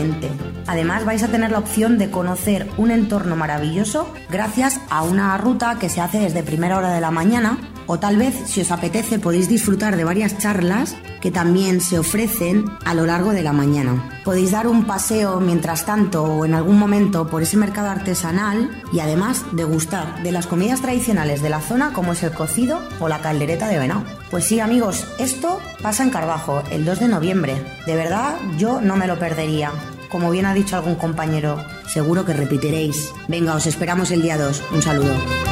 Además 0.66 1.05
vais 1.05 1.22
a 1.22 1.28
tener 1.28 1.50
la 1.50 1.59
opción 1.59 1.98
de 1.98 2.11
conocer 2.11 2.68
un 2.78 2.90
entorno 2.90 3.37
maravilloso 3.37 4.12
gracias 4.31 4.81
a 4.90 5.02
una 5.02 5.37
ruta 5.38 5.78
que 5.78 5.88
se 5.88 6.00
hace 6.00 6.18
desde 6.18 6.42
primera 6.42 6.78
hora 6.78 6.94
de 6.94 7.00
la 7.00 7.11
mañana 7.11 7.59
o 7.87 7.99
tal 7.99 8.16
vez 8.16 8.35
si 8.47 8.61
os 8.61 8.71
apetece 8.71 9.18
podéis 9.18 9.49
disfrutar 9.49 9.97
de 9.97 10.05
varias 10.05 10.38
charlas 10.38 10.97
que 11.21 11.31
también 11.31 11.81
se 11.81 11.99
ofrecen 11.99 12.64
a 12.85 12.95
lo 12.95 13.07
largo 13.07 13.33
de 13.33 13.42
la 13.42 13.53
mañana. 13.53 14.21
Podéis 14.25 14.51
dar 14.51 14.66
un 14.66 14.85
paseo 14.85 15.40
mientras 15.40 15.87
tanto 15.87 16.25
o 16.25 16.45
en 16.45 16.55
algún 16.55 16.79
momento 16.79 17.29
por 17.29 17.42
ese 17.42 17.57
mercado 17.57 17.88
artesanal 17.88 18.71
y 18.92 19.01
además 19.01 19.45
degustar 19.53 20.23
de 20.23 20.33
las 20.33 20.47
comidas 20.47 20.81
tradicionales 20.81 21.40
de 21.40 21.51
la 21.51 21.61
zona 21.61 21.92
como 21.92 22.12
es 22.12 22.23
el 22.23 22.33
cocido 22.33 22.81
o 23.01 23.09
la 23.09 23.21
caldereta 23.21 23.68
de 23.68 23.79
venado. 23.79 24.03
Pues 24.31 24.45
sí 24.45 24.61
amigos, 24.61 25.07
esto 25.18 25.61
pasa 25.83 26.03
en 26.03 26.11
Carbajo 26.11 26.62
el 26.71 26.85
2 26.85 27.01
de 27.01 27.09
noviembre. 27.09 27.55
De 27.87 27.95
verdad 27.95 28.37
yo 28.59 28.81
no 28.81 28.97
me 28.97 29.07
lo 29.07 29.18
perdería. 29.18 29.71
Como 30.11 30.31
bien 30.31 30.45
ha 30.45 30.53
dicho 30.53 30.77
algún 30.77 30.97
compañero, 30.97 31.57
seguro 31.87 32.25
que 32.27 32.35
repetiréis. 32.35 33.12
Venga, 33.29 33.55
os 33.55 33.66
esperamos 33.66 34.11
el 34.11 34.21
día 34.21 34.37
2. 34.37 34.62
Un 34.73 34.83
saludo. 34.83 35.52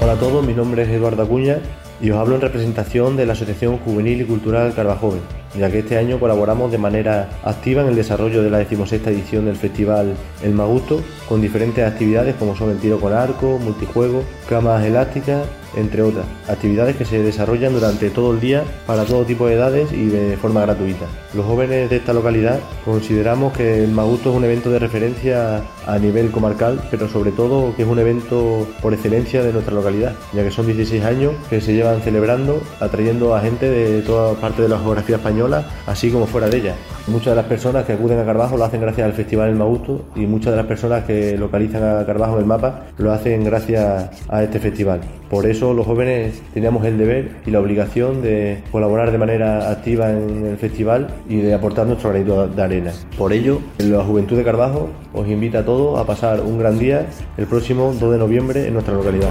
Hola 0.00 0.12
a 0.12 0.18
todos, 0.18 0.44
mi 0.44 0.54
nombre 0.54 0.82
es 0.82 0.88
Eduardo 0.88 1.22
Acuña 1.22 1.60
y 2.00 2.10
os 2.10 2.18
hablo 2.18 2.36
en 2.36 2.40
representación 2.40 3.16
de 3.16 3.26
la 3.26 3.32
Asociación 3.32 3.78
Juvenil 3.78 4.20
y 4.20 4.24
Cultural 4.24 4.72
Carvajoven, 4.74 5.20
ya 5.58 5.70
que 5.70 5.80
este 5.80 5.98
año 5.98 6.20
colaboramos 6.20 6.70
de 6.70 6.78
manera 6.78 7.28
activa 7.42 7.82
en 7.82 7.88
el 7.88 7.96
desarrollo 7.96 8.42
de 8.42 8.50
la 8.50 8.58
decimosexta 8.58 9.10
edición 9.10 9.46
del 9.46 9.56
festival 9.56 10.14
El 10.42 10.54
Magusto, 10.54 11.00
con 11.28 11.40
diferentes 11.40 11.86
actividades 11.86 12.36
como 12.36 12.56
son 12.56 12.70
el 12.70 12.78
tiro 12.78 13.00
con 13.00 13.12
arco, 13.12 13.58
multijuego, 13.58 14.22
camas 14.48 14.84
elásticas, 14.84 15.46
entre 15.76 16.02
otras, 16.02 16.24
actividades 16.48 16.96
que 16.96 17.04
se 17.04 17.22
desarrollan 17.22 17.72
durante 17.72 18.10
todo 18.10 18.32
el 18.32 18.40
día 18.40 18.64
para 18.86 19.04
todo 19.04 19.24
tipo 19.24 19.46
de 19.46 19.54
edades 19.54 19.92
y 19.92 20.06
de 20.06 20.36
forma 20.36 20.62
gratuita. 20.62 21.06
Los 21.34 21.44
jóvenes 21.44 21.90
de 21.90 21.96
esta 21.96 22.12
localidad 22.12 22.58
consideramos 22.84 23.52
que 23.52 23.84
el 23.84 23.90
Magusto 23.90 24.30
es 24.30 24.36
un 24.36 24.44
evento 24.44 24.70
de 24.70 24.78
referencia 24.78 25.62
a 25.86 25.98
nivel 25.98 26.30
comarcal, 26.30 26.80
pero 26.90 27.08
sobre 27.08 27.32
todo 27.32 27.74
que 27.76 27.82
es 27.82 27.88
un 27.88 27.98
evento 27.98 28.66
por 28.80 28.94
excelencia 28.94 29.42
de 29.42 29.52
nuestra 29.52 29.74
localidad, 29.74 30.14
ya 30.32 30.42
que 30.42 30.50
son 30.50 30.66
16 30.66 31.04
años 31.04 31.32
que 31.50 31.60
se 31.60 31.74
celebrando, 32.02 32.60
atrayendo 32.80 33.34
a 33.34 33.40
gente 33.40 33.68
de 33.68 34.02
toda 34.02 34.34
parte 34.34 34.62
de 34.62 34.68
la 34.68 34.78
geografía 34.78 35.16
española, 35.16 35.64
así 35.86 36.10
como 36.10 36.26
fuera 36.26 36.48
de 36.48 36.58
ella. 36.58 36.74
Muchas 37.06 37.32
de 37.32 37.36
las 37.36 37.46
personas 37.46 37.84
que 37.86 37.94
acuden 37.94 38.18
a 38.18 38.24
Carvajo 38.24 38.56
lo 38.56 38.64
hacen 38.64 38.80
gracias 38.82 39.06
al 39.06 39.14
Festival 39.14 39.48
El 39.48 39.56
Magusto 39.56 40.04
y 40.14 40.26
muchas 40.26 40.52
de 40.52 40.58
las 40.58 40.66
personas 40.66 41.04
que 41.04 41.38
localizan 41.38 41.82
a 41.82 42.04
Carvajo 42.04 42.34
en 42.34 42.40
el 42.40 42.44
mapa 42.46 42.86
lo 42.98 43.12
hacen 43.12 43.44
gracias 43.44 44.10
a 44.28 44.42
este 44.42 44.60
festival. 44.60 45.00
Por 45.30 45.46
eso 45.46 45.74
los 45.74 45.86
jóvenes 45.86 46.42
teníamos 46.54 46.84
el 46.84 46.98
deber 46.98 47.30
y 47.46 47.50
la 47.50 47.60
obligación 47.60 48.22
de 48.22 48.62
colaborar 48.70 49.10
de 49.10 49.18
manera 49.18 49.70
activa 49.70 50.10
en 50.10 50.46
el 50.46 50.56
festival 50.56 51.08
y 51.28 51.36
de 51.36 51.54
aportar 51.54 51.86
nuestro 51.86 52.10
granito 52.10 52.46
de 52.46 52.62
arena. 52.62 52.92
Por 53.16 53.32
ello, 53.32 53.60
la 53.78 54.04
Juventud 54.04 54.36
de 54.36 54.44
Carvajo 54.44 54.88
os 55.12 55.28
invita 55.28 55.60
a 55.60 55.64
todos 55.64 55.98
a 55.98 56.04
pasar 56.04 56.40
un 56.40 56.58
gran 56.58 56.78
día 56.78 57.06
el 57.36 57.46
próximo 57.46 57.94
2 57.98 58.12
de 58.12 58.18
noviembre 58.18 58.66
en 58.66 58.74
nuestra 58.74 58.94
localidad. 58.94 59.30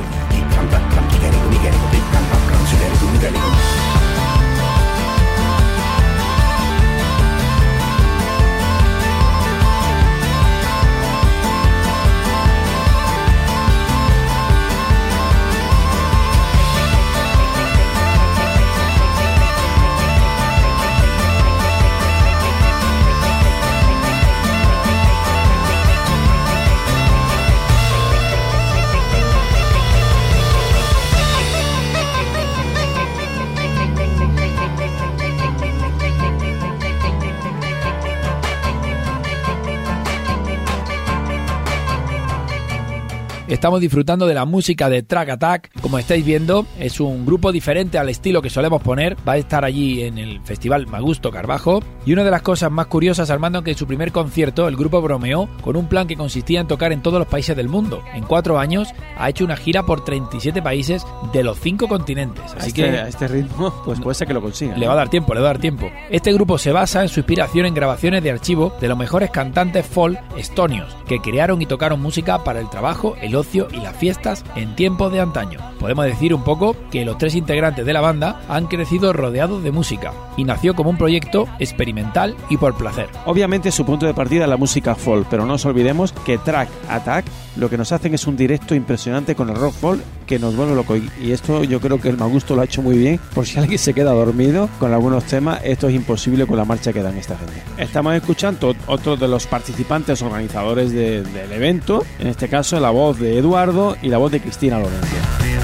Estamos 43.57 43.81
disfrutando 43.81 44.27
de 44.27 44.35
la 44.35 44.45
música 44.45 44.87
de 44.87 45.01
Track 45.01 45.29
Attack. 45.29 45.81
Como 45.81 45.97
estáis 45.97 46.23
viendo, 46.23 46.67
es 46.79 46.99
un 46.99 47.25
grupo 47.25 47.51
diferente 47.51 47.97
al 47.97 48.07
estilo 48.07 48.39
que 48.39 48.51
solemos 48.51 48.83
poner. 48.83 49.17
Va 49.27 49.31
a 49.31 49.37
estar 49.37 49.65
allí 49.65 50.03
en 50.03 50.19
el 50.19 50.41
Festival 50.43 50.85
Magusto 50.85 51.31
Carbajo. 51.31 51.81
Y 52.05 52.13
una 52.13 52.23
de 52.23 52.29
las 52.29 52.43
cosas 52.43 52.69
más 52.69 52.85
curiosas, 52.85 53.31
Armando, 53.31 53.63
que 53.63 53.71
en 53.71 53.77
su 53.77 53.87
primer 53.87 54.11
concierto 54.11 54.67
el 54.67 54.75
grupo 54.75 55.01
bromeó 55.01 55.49
con 55.63 55.75
un 55.75 55.87
plan 55.87 56.05
que 56.05 56.15
consistía 56.15 56.61
en 56.61 56.67
tocar 56.67 56.91
en 56.91 57.01
todos 57.01 57.17
los 57.17 57.27
países 57.27 57.57
del 57.57 57.67
mundo. 57.67 58.03
En 58.13 58.25
cuatro 58.25 58.59
años 58.59 58.89
ha 59.17 59.27
hecho 59.27 59.43
una 59.43 59.57
gira 59.57 59.81
por 59.81 60.05
37 60.05 60.61
países 60.61 61.03
de 61.33 61.43
los 61.43 61.59
cinco 61.59 61.87
continentes. 61.87 62.53
Así 62.55 62.67
este, 62.67 62.83
que 62.83 62.89
a 62.89 63.07
este 63.07 63.27
ritmo, 63.27 63.73
pues 63.83 63.99
puede 63.99 64.13
ser 64.13 64.27
que 64.27 64.35
lo 64.35 64.41
consiga. 64.43 64.77
Le 64.77 64.85
va 64.85 64.93
a 64.93 64.97
dar 64.97 65.09
tiempo, 65.09 65.33
le 65.33 65.39
va 65.41 65.49
a 65.49 65.53
dar 65.53 65.59
tiempo. 65.59 65.89
Este 66.11 66.31
grupo 66.31 66.59
se 66.59 66.71
basa 66.71 67.01
en 67.01 67.09
su 67.09 67.21
inspiración 67.21 67.65
en 67.65 67.73
grabaciones 67.73 68.21
de 68.21 68.29
archivo 68.29 68.71
de 68.79 68.87
los 68.87 68.97
mejores 68.99 69.31
cantantes 69.31 69.83
folk 69.83 70.19
estonios 70.37 70.95
que 71.07 71.19
crearon 71.19 71.59
y 71.59 71.65
tocaron 71.65 71.99
música 71.99 72.43
para 72.43 72.59
el 72.59 72.69
trabajo, 72.69 73.15
el 73.19 73.35
ocio 73.35 73.46
y 73.53 73.77
las 73.77 73.95
fiestas 73.95 74.43
en 74.55 74.75
tiempos 74.75 75.11
de 75.11 75.21
antaño. 75.21 75.59
Podemos 75.79 76.05
decir 76.05 76.33
un 76.33 76.43
poco 76.43 76.75
que 76.91 77.05
los 77.05 77.17
tres 77.17 77.35
integrantes 77.35 77.85
de 77.85 77.93
la 77.93 78.01
banda 78.01 78.41
han 78.49 78.67
crecido 78.67 79.13
rodeados 79.13 79.63
de 79.63 79.71
música 79.71 80.13
y 80.35 80.43
nació 80.43 80.75
como 80.75 80.89
un 80.89 80.97
proyecto 80.97 81.47
experimental 81.59 82.35
y 82.49 82.57
por 82.57 82.75
placer. 82.75 83.07
Obviamente 83.25 83.71
su 83.71 83.85
punto 83.85 84.05
de 84.05 84.13
partida 84.13 84.43
es 84.43 84.49
la 84.49 84.57
música 84.57 84.95
folk, 84.95 85.27
pero 85.29 85.43
no 85.43 85.53
nos 85.53 85.65
olvidemos 85.65 86.11
que 86.11 86.37
Track 86.37 86.69
Attack 86.89 87.25
lo 87.57 87.69
que 87.69 87.77
nos 87.77 87.91
hacen 87.91 88.13
es 88.13 88.27
un 88.27 88.37
directo 88.37 88.75
impresionante 88.75 89.35
con 89.35 89.49
el 89.49 89.55
rock 89.55 89.73
folk 89.73 90.01
que 90.25 90.39
nos 90.39 90.55
vuelve 90.55 90.75
loco. 90.75 90.95
Y 90.95 91.31
esto 91.31 91.63
yo 91.63 91.79
creo 91.79 91.99
que 91.99 92.09
el 92.09 92.17
Magusto 92.17 92.55
lo 92.55 92.61
ha 92.61 92.65
hecho 92.65 92.81
muy 92.81 92.97
bien. 92.97 93.19
Por 93.33 93.45
si 93.45 93.57
alguien 93.59 93.79
se 93.79 93.93
queda 93.93 94.11
dormido 94.11 94.69
con 94.79 94.93
algunos 94.93 95.23
temas, 95.25 95.61
esto 95.63 95.87
es 95.87 95.95
imposible 95.95 96.45
con 96.45 96.57
la 96.57 96.65
marcha 96.65 96.93
que 96.93 97.01
dan 97.01 97.17
esta 97.17 97.37
gente. 97.37 97.61
Estamos 97.77 98.13
escuchando 98.15 98.75
otro 98.87 99.17
de 99.17 99.27
los 99.27 99.47
participantes 99.47 100.21
organizadores 100.21 100.91
de, 100.91 101.23
del 101.23 101.51
evento, 101.51 102.03
en 102.19 102.27
este 102.27 102.47
caso 102.47 102.79
la 102.79 102.89
voz 102.89 103.19
de 103.19 103.37
Eduardo 103.37 103.97
y 104.01 104.09
la 104.09 104.17
voz 104.17 104.31
de 104.31 104.39
Cristina 104.39 104.79
Lorenzo. 104.79 105.56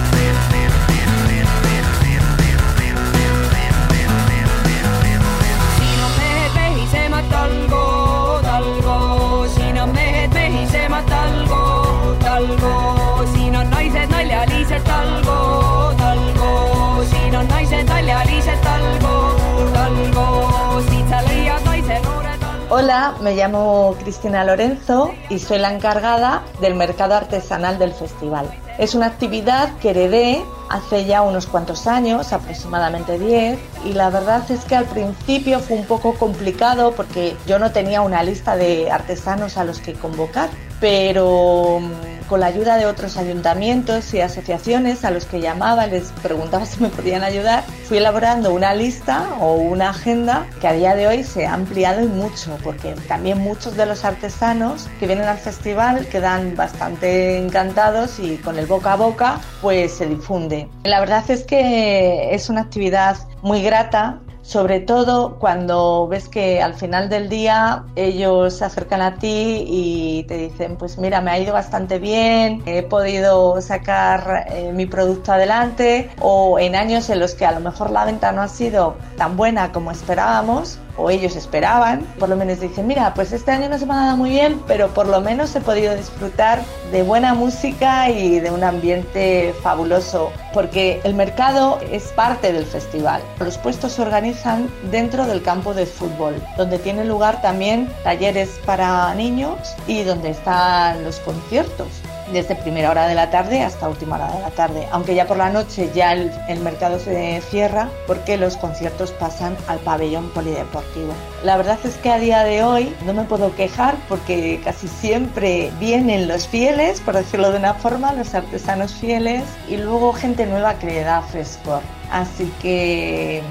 Me 23.21 23.35
llamo 23.35 23.95
Cristina 23.99 24.43
Lorenzo 24.45 25.13
y 25.29 25.39
soy 25.39 25.59
la 25.59 25.73
encargada 25.73 26.43
del 26.61 26.75
mercado 26.75 27.15
artesanal 27.15 27.77
del 27.77 27.91
festival. 27.91 28.49
Es 28.79 28.95
una 28.95 29.07
actividad 29.07 29.75
que 29.77 29.89
heredé 29.89 30.43
hace 30.69 31.05
ya 31.05 31.21
unos 31.21 31.45
cuantos 31.45 31.85
años, 31.85 32.33
aproximadamente 32.33 33.19
10, 33.19 33.59
y 33.85 33.93
la 33.93 34.09
verdad 34.09 34.49
es 34.49 34.63
que 34.65 34.75
al 34.75 34.85
principio 34.85 35.59
fue 35.59 35.77
un 35.77 35.85
poco 35.85 36.13
complicado 36.15 36.93
porque 36.93 37.35
yo 37.45 37.59
no 37.59 37.71
tenía 37.71 38.01
una 38.01 38.23
lista 38.23 38.55
de 38.55 38.89
artesanos 38.89 39.57
a 39.57 39.65
los 39.65 39.79
que 39.79 39.93
convocar, 39.93 40.49
pero 40.83 41.79
mm, 41.79 42.27
con 42.27 42.41
la 42.41 42.47
ayuda 42.47 42.75
de 42.75 42.85
otros 42.85 43.15
ayuntamientos 43.15 44.13
y 44.13 44.19
asociaciones 44.19 45.05
a 45.05 45.11
los 45.11 45.23
que 45.23 45.39
llamaba, 45.39 45.87
les 45.87 46.11
preguntaba 46.21 46.65
si 46.65 46.81
me 46.81 46.89
podían 46.89 47.23
ayudar, 47.23 47.63
fui 47.85 47.99
elaborando 47.99 48.53
una 48.53 48.75
lista 48.75 49.29
o 49.39 49.53
una 49.53 49.91
agenda 49.91 50.45
que 50.59 50.67
a 50.67 50.73
día 50.73 50.93
de 50.93 51.07
hoy 51.07 51.23
se 51.23 51.45
ha 51.45 51.53
ampliado 51.53 52.03
y 52.03 52.07
mucho, 52.07 52.57
porque 52.65 52.95
también 53.07 53.37
muchos 53.37 53.77
de 53.77 53.85
los 53.85 54.03
artesanos 54.03 54.89
que 54.99 55.07
vienen 55.07 55.25
al 55.25 55.37
festival 55.37 56.05
quedan 56.07 56.53
bastante 56.57 57.37
encantados 57.37 58.19
y 58.19 58.35
con 58.35 58.59
el 58.59 58.65
boca 58.65 58.91
a 58.91 58.95
boca 58.97 59.39
pues 59.61 59.93
se 59.93 60.05
difunde. 60.05 60.67
La 60.83 60.99
verdad 60.99 61.23
es 61.31 61.45
que 61.45 62.35
es 62.35 62.49
una 62.49 62.59
actividad 62.59 63.15
muy 63.41 63.63
grata 63.63 64.19
sobre 64.43 64.81
todo 64.81 65.37
cuando 65.39 66.07
ves 66.07 66.27
que 66.27 66.61
al 66.61 66.75
final 66.75 67.09
del 67.09 67.29
día 67.29 67.85
ellos 67.95 68.57
se 68.57 68.65
acercan 68.65 69.01
a 69.01 69.15
ti 69.15 69.63
y 69.65 70.23
te 70.27 70.37
dicen, 70.37 70.75
pues 70.75 70.97
mira, 70.97 71.21
me 71.21 71.31
ha 71.31 71.39
ido 71.39 71.53
bastante 71.53 71.97
bien, 71.97 72.61
he 72.65 72.83
podido 72.83 73.59
sacar 73.61 74.45
eh, 74.49 74.71
mi 74.73 74.85
producto 74.85 75.31
adelante 75.31 76.11
o 76.19 76.59
en 76.59 76.75
años 76.75 77.09
en 77.09 77.19
los 77.19 77.33
que 77.35 77.45
a 77.45 77.51
lo 77.53 77.61
mejor 77.61 77.89
la 77.89 78.05
venta 78.05 78.31
no 78.33 78.41
ha 78.41 78.49
sido 78.49 78.95
tan 79.17 79.37
buena 79.37 79.71
como 79.71 79.91
esperábamos, 79.91 80.77
o 80.97 81.09
ellos 81.09 81.35
esperaban. 81.35 82.01
Por 82.19 82.29
lo 82.29 82.35
menos 82.35 82.59
dicen, 82.59 82.87
mira, 82.87 83.13
pues 83.13 83.31
este 83.31 83.51
año 83.51 83.69
no 83.69 83.77
se 83.77 83.85
me 83.85 83.93
ha 83.93 83.97
dado 83.97 84.17
muy 84.17 84.31
bien, 84.31 84.61
pero 84.67 84.89
por 84.89 85.07
lo 85.07 85.21
menos 85.21 85.55
he 85.55 85.61
podido 85.61 85.95
disfrutar 85.95 86.61
de 86.91 87.03
buena 87.03 87.33
música 87.33 88.09
y 88.09 88.39
de 88.39 88.51
un 88.51 88.63
ambiente 88.63 89.53
fabuloso, 89.61 90.31
porque 90.53 91.01
el 91.03 91.13
mercado 91.13 91.79
es 91.91 92.03
parte 92.11 92.53
del 92.53 92.65
festival. 92.65 93.21
Los 93.39 93.57
puestos 93.57 93.93
se 93.93 94.01
organizan 94.01 94.69
dentro 94.91 95.25
del 95.25 95.41
campo 95.41 95.73
de 95.73 95.85
fútbol, 95.85 96.35
donde 96.57 96.79
tienen 96.79 97.07
lugar 97.07 97.41
también 97.41 97.89
talleres 98.03 98.59
para 98.65 99.13
niños 99.15 99.75
y 99.87 100.03
donde 100.03 100.29
están 100.29 101.03
los 101.03 101.19
conciertos 101.19 101.87
desde 102.33 102.55
primera 102.55 102.89
hora 102.89 103.07
de 103.07 103.15
la 103.15 103.29
tarde 103.29 103.61
hasta 103.61 103.87
última 103.87 104.15
hora 104.15 104.31
de 104.31 104.39
la 104.41 104.49
tarde, 104.49 104.87
aunque 104.91 105.15
ya 105.15 105.27
por 105.27 105.37
la 105.37 105.49
noche 105.49 105.89
ya 105.93 106.13
el, 106.13 106.59
mercado 106.61 106.99
se 106.99 107.41
cierra 107.49 107.89
porque 108.07 108.37
los 108.37 108.57
conciertos 108.57 109.11
pasan 109.11 109.55
al 109.67 109.79
pabellón 109.79 110.29
polideportivo. 110.29 111.13
La 111.43 111.57
verdad 111.57 111.77
es 111.83 111.95
que 111.97 112.09
a 112.09 112.19
día 112.19 112.43
de 112.43 112.63
hoy 112.63 112.95
no 113.05 113.13
me 113.13 113.23
puedo 113.23 113.55
quejar 113.55 113.95
porque 114.09 114.59
casi 114.63 114.87
siempre 114.87 115.71
vienen 115.79 116.27
los 116.27 116.47
fieles, 116.47 117.01
por 117.01 117.15
decirlo 117.15 117.51
de 117.51 117.59
una 117.59 117.73
forma, 117.73 118.13
los 118.13 118.33
artesanos 118.33 118.93
fieles 118.93 119.43
y 119.69 119.77
luego 119.77 120.13
gente 120.13 120.45
nueva 120.45 120.79
que 120.79 120.87
le 120.87 121.03
da 121.03 121.21
frescor. 121.21 121.81
Así 122.11 122.51
que 122.61 123.41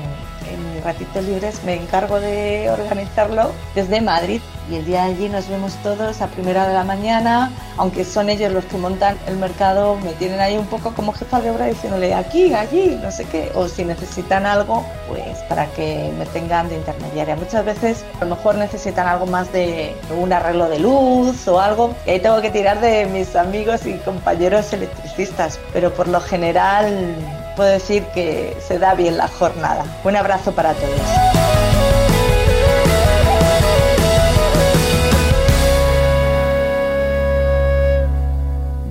en 0.53 0.75
mis 0.75 0.85
ratitos 0.85 1.25
libres 1.25 1.63
me 1.65 1.75
encargo 1.75 2.21
de 2.21 2.71
organizarlo 2.71 3.53
desde 3.75 4.01
Madrid. 4.01 4.41
Y 4.71 4.77
el 4.77 4.85
día 4.85 5.05
de 5.05 5.15
allí 5.15 5.29
nos 5.29 5.49
vemos 5.49 5.75
todos 5.83 6.23
a 6.23 6.29
primera 6.29 6.69
de 6.69 6.75
la 6.75 6.85
mañana, 6.85 7.51
aunque 7.77 8.05
son 8.05 8.31
ellos 8.31 8.53
los 8.53 8.65
que 8.67 8.77
montan 8.77 9.19
el 9.27 9.37
mercado, 9.37 9.97
me 9.97 10.13
tienen 10.13 10.41
ahí 10.41 10.57
un 10.57 10.67
poco 10.67 10.95
como 10.95 11.13
jefa 11.13 11.41
de 11.41 11.51
obra 11.51 11.67
diciéndole 11.67 12.15
aquí, 12.15 12.55
allí, 12.55 12.97
no 13.03 13.11
sé 13.11 13.25
qué, 13.25 13.51
o 13.57 13.67
si 13.67 13.85
necesitan 13.85 14.47
algo, 14.47 14.85
pues 15.09 15.39
para 15.49 15.67
que 15.67 16.13
me 16.17 16.27
tengan 16.27 16.69
de 16.69 16.77
intermediaria. 16.77 17.35
Muchas 17.35 17.65
veces 17.65 18.05
a 18.21 18.25
lo 18.25 18.37
mejor 18.37 18.55
necesitan 18.55 19.09
algo 19.09 19.27
más 19.27 19.53
de 19.53 19.97
un 20.17 20.33
arreglo 20.33 20.69
de 20.69 20.79
luz 20.79 21.47
o 21.49 21.61
algo, 21.61 21.93
y 22.07 22.11
ahí 22.11 22.21
tengo 22.21 22.41
que 22.41 22.51
tirar 22.51 22.81
de 22.81 23.07
mis 23.07 23.35
amigos 23.35 23.85
y 23.85 23.95
compañeros 23.95 24.73
electricistas, 24.73 25.59
pero 25.73 25.93
por 25.93 26.07
lo 26.07 26.21
general 26.21 27.17
puedo 27.57 27.71
decir 27.71 28.05
que 28.15 28.55
se 28.67 28.79
da 28.79 28.95
bien 28.95 29.17
la 29.17 29.29
jornada. 29.29 29.85
Un 30.05 30.17
abrazo 30.17 30.53
para 30.53 30.75
todos. 30.75 31.01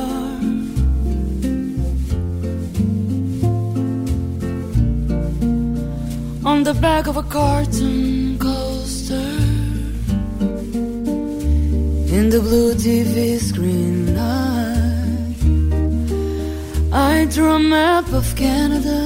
On 6.51 6.63
the 6.63 6.73
back 6.85 7.07
of 7.07 7.17
a 7.17 7.23
carton 7.23 8.16
the 12.29 12.39
blue 12.41 12.73
TV 12.73 13.39
screen. 13.39 14.17
I, 14.17 14.73
I 16.91 17.25
drew 17.25 17.51
a 17.51 17.59
map 17.59 18.11
of 18.11 18.35
Canada, 18.35 18.99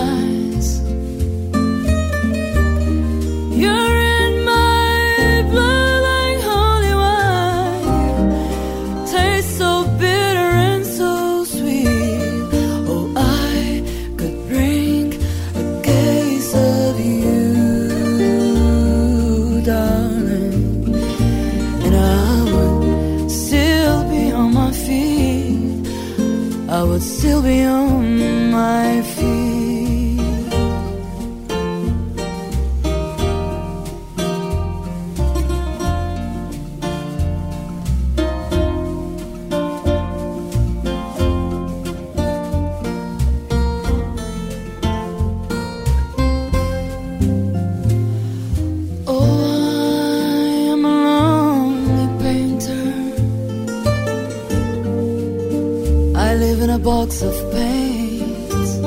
Of 57.22 57.52
paints. 57.52 58.78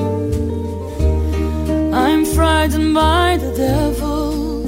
I'm 1.95 2.25
frightened 2.27 2.93
by 2.95 3.39
the 3.39 3.53
devil, 3.57 4.67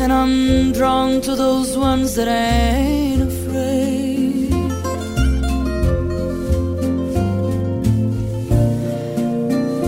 and 0.00 0.12
I'm 0.12 0.72
drawn 0.72 1.22
to 1.22 1.34
those 1.36 1.76
ones 1.76 2.14
that 2.16 2.28
ain't 2.28 3.22
afraid. 3.22 4.52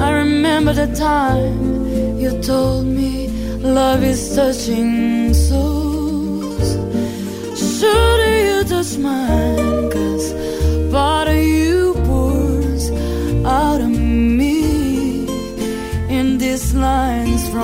I 0.00 0.10
remember 0.12 0.72
the 0.72 0.88
time 0.94 2.18
you 2.18 2.40
told 2.42 2.86
me 2.86 3.28
love 3.58 4.02
is 4.02 4.34
touching 4.34 5.34
souls. 5.34 6.68
Should 7.54 8.20
you 8.40 8.64
touch 8.64 8.96
mine? 8.96 9.55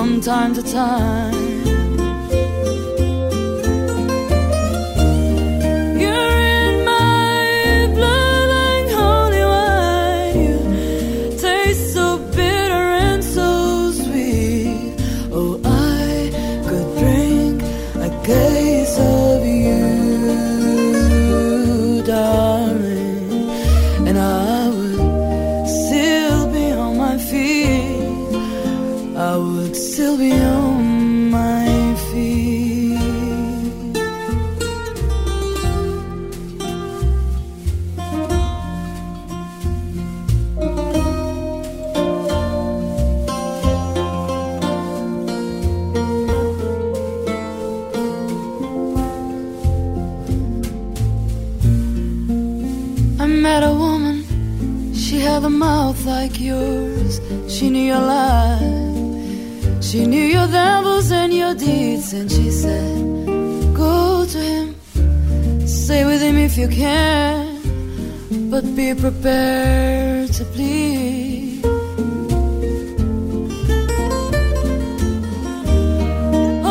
From 0.03 0.19
time 0.19 0.53
to 0.53 0.61
time. 0.61 1.32
met 53.43 53.61
a 53.61 53.73
woman, 53.73 54.23
she 54.93 55.19
had 55.19 55.43
a 55.43 55.49
mouth 55.49 56.05
like 56.05 56.39
yours. 56.39 57.19
She 57.53 57.69
knew 57.69 57.87
your 57.93 58.05
life, 58.19 59.83
she 59.83 60.07
knew 60.07 60.25
your 60.37 60.47
devils 60.47 61.11
and 61.11 61.33
your 61.33 61.53
deeds. 61.53 62.13
And 62.13 62.31
she 62.31 62.49
said, 62.49 62.95
Go 63.75 64.25
to 64.33 64.39
him, 64.51 64.69
stay 65.67 66.05
with 66.05 66.21
him 66.21 66.37
if 66.37 66.57
you 66.57 66.69
can, 66.69 68.49
but 68.49 68.63
be 68.77 68.93
prepared 68.95 70.31
to 70.37 70.45
bleed. 70.53 71.65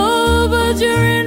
Oh, 0.05 0.49
but 0.51 0.81
you're 0.81 1.22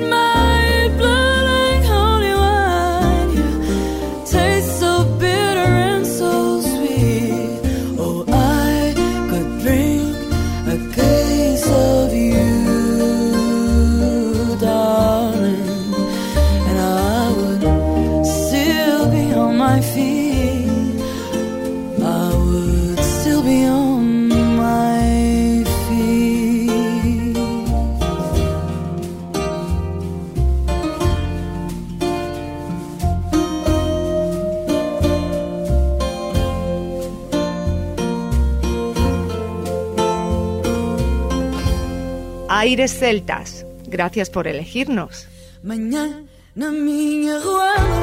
Aires 42.66 42.94
Celtas, 42.94 43.64
gracias 43.88 44.32
por 44.32 44.48
elegirnos. 44.48 45.28
Manhã 45.62 46.24
na 46.56 46.72
minha 46.72 47.38
ruela, 47.40 48.02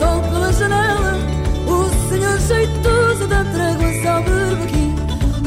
sol 0.00 0.20
pela 0.32 0.52
janela, 0.52 1.12
o 1.68 2.08
senhor 2.08 2.36
jeitoso 2.40 3.28
dá 3.28 3.44
tréguas 3.44 4.04
ao 4.04 4.22
berbequim. 4.24 4.96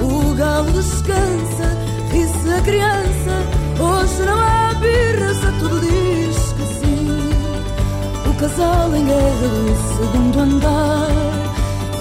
O 0.02 0.34
galo 0.36 0.72
descansa, 0.72 1.68
ri-se 2.14 2.50
a 2.54 2.62
criança, 2.62 3.34
hoje 3.82 4.24
não 4.24 4.40
há 4.40 4.74
birras, 4.76 5.44
a 5.44 5.52
tudo 5.60 5.82
diz 5.82 6.54
que 6.54 6.66
sim. 6.80 8.30
O 8.30 8.34
casal 8.40 8.96
em 8.96 9.06
guerra 9.08 9.48
do 9.50 9.76
segundo 9.98 10.40
andar, 10.40 11.10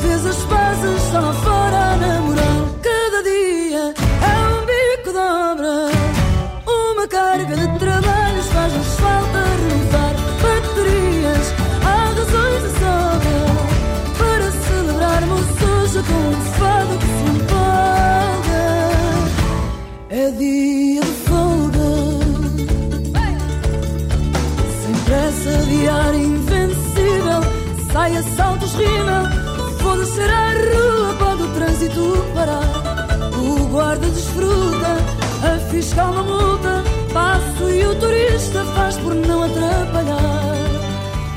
fez 0.01 0.25
as 0.25 0.45
pazes 0.45 1.03
só 1.11 1.18
lá 1.18 1.33
fora 1.33 1.77
a 1.77 1.97
namorar. 1.97 2.86
Carga 7.09 7.57
de 7.57 7.79
trabalhos 7.79 8.47
faz-nos 8.47 8.87
falta 8.99 9.39
renovar 9.39 10.15
baterias. 10.43 11.55
Há 11.85 12.07
razões 12.19 12.63
de 12.63 12.71
sobra 12.81 13.41
para 14.19 14.47
celebrarmos 14.51 15.47
hoje 15.63 15.99
com 16.03 16.21
um 16.29 16.37
fado 16.59 16.95
que 16.99 17.07
se 17.07 17.25
empolga. 17.37 18.67
É 20.11 20.31
dia 20.33 21.01
de 21.01 21.13
folga. 21.27 21.91
Sem 24.83 24.95
pressa, 25.05 25.53
diário 25.69 26.21
invencível. 26.21 27.41
Sai 27.93 28.17
a 28.17 28.23
saltos, 28.35 28.75
rima. 28.75 29.31
Vou 29.81 29.97
descer 29.97 30.31
à 30.31 30.51
rua, 30.51 31.15
pode 31.21 31.43
o 31.43 31.49
trânsito 31.55 32.27
parar. 32.35 32.67
O 33.39 33.69
guarda 33.69 34.07
desfruta, 34.09 34.97
a 35.45 35.59
fiscal 35.71 36.13
não 36.13 36.25
multa. 36.25 36.76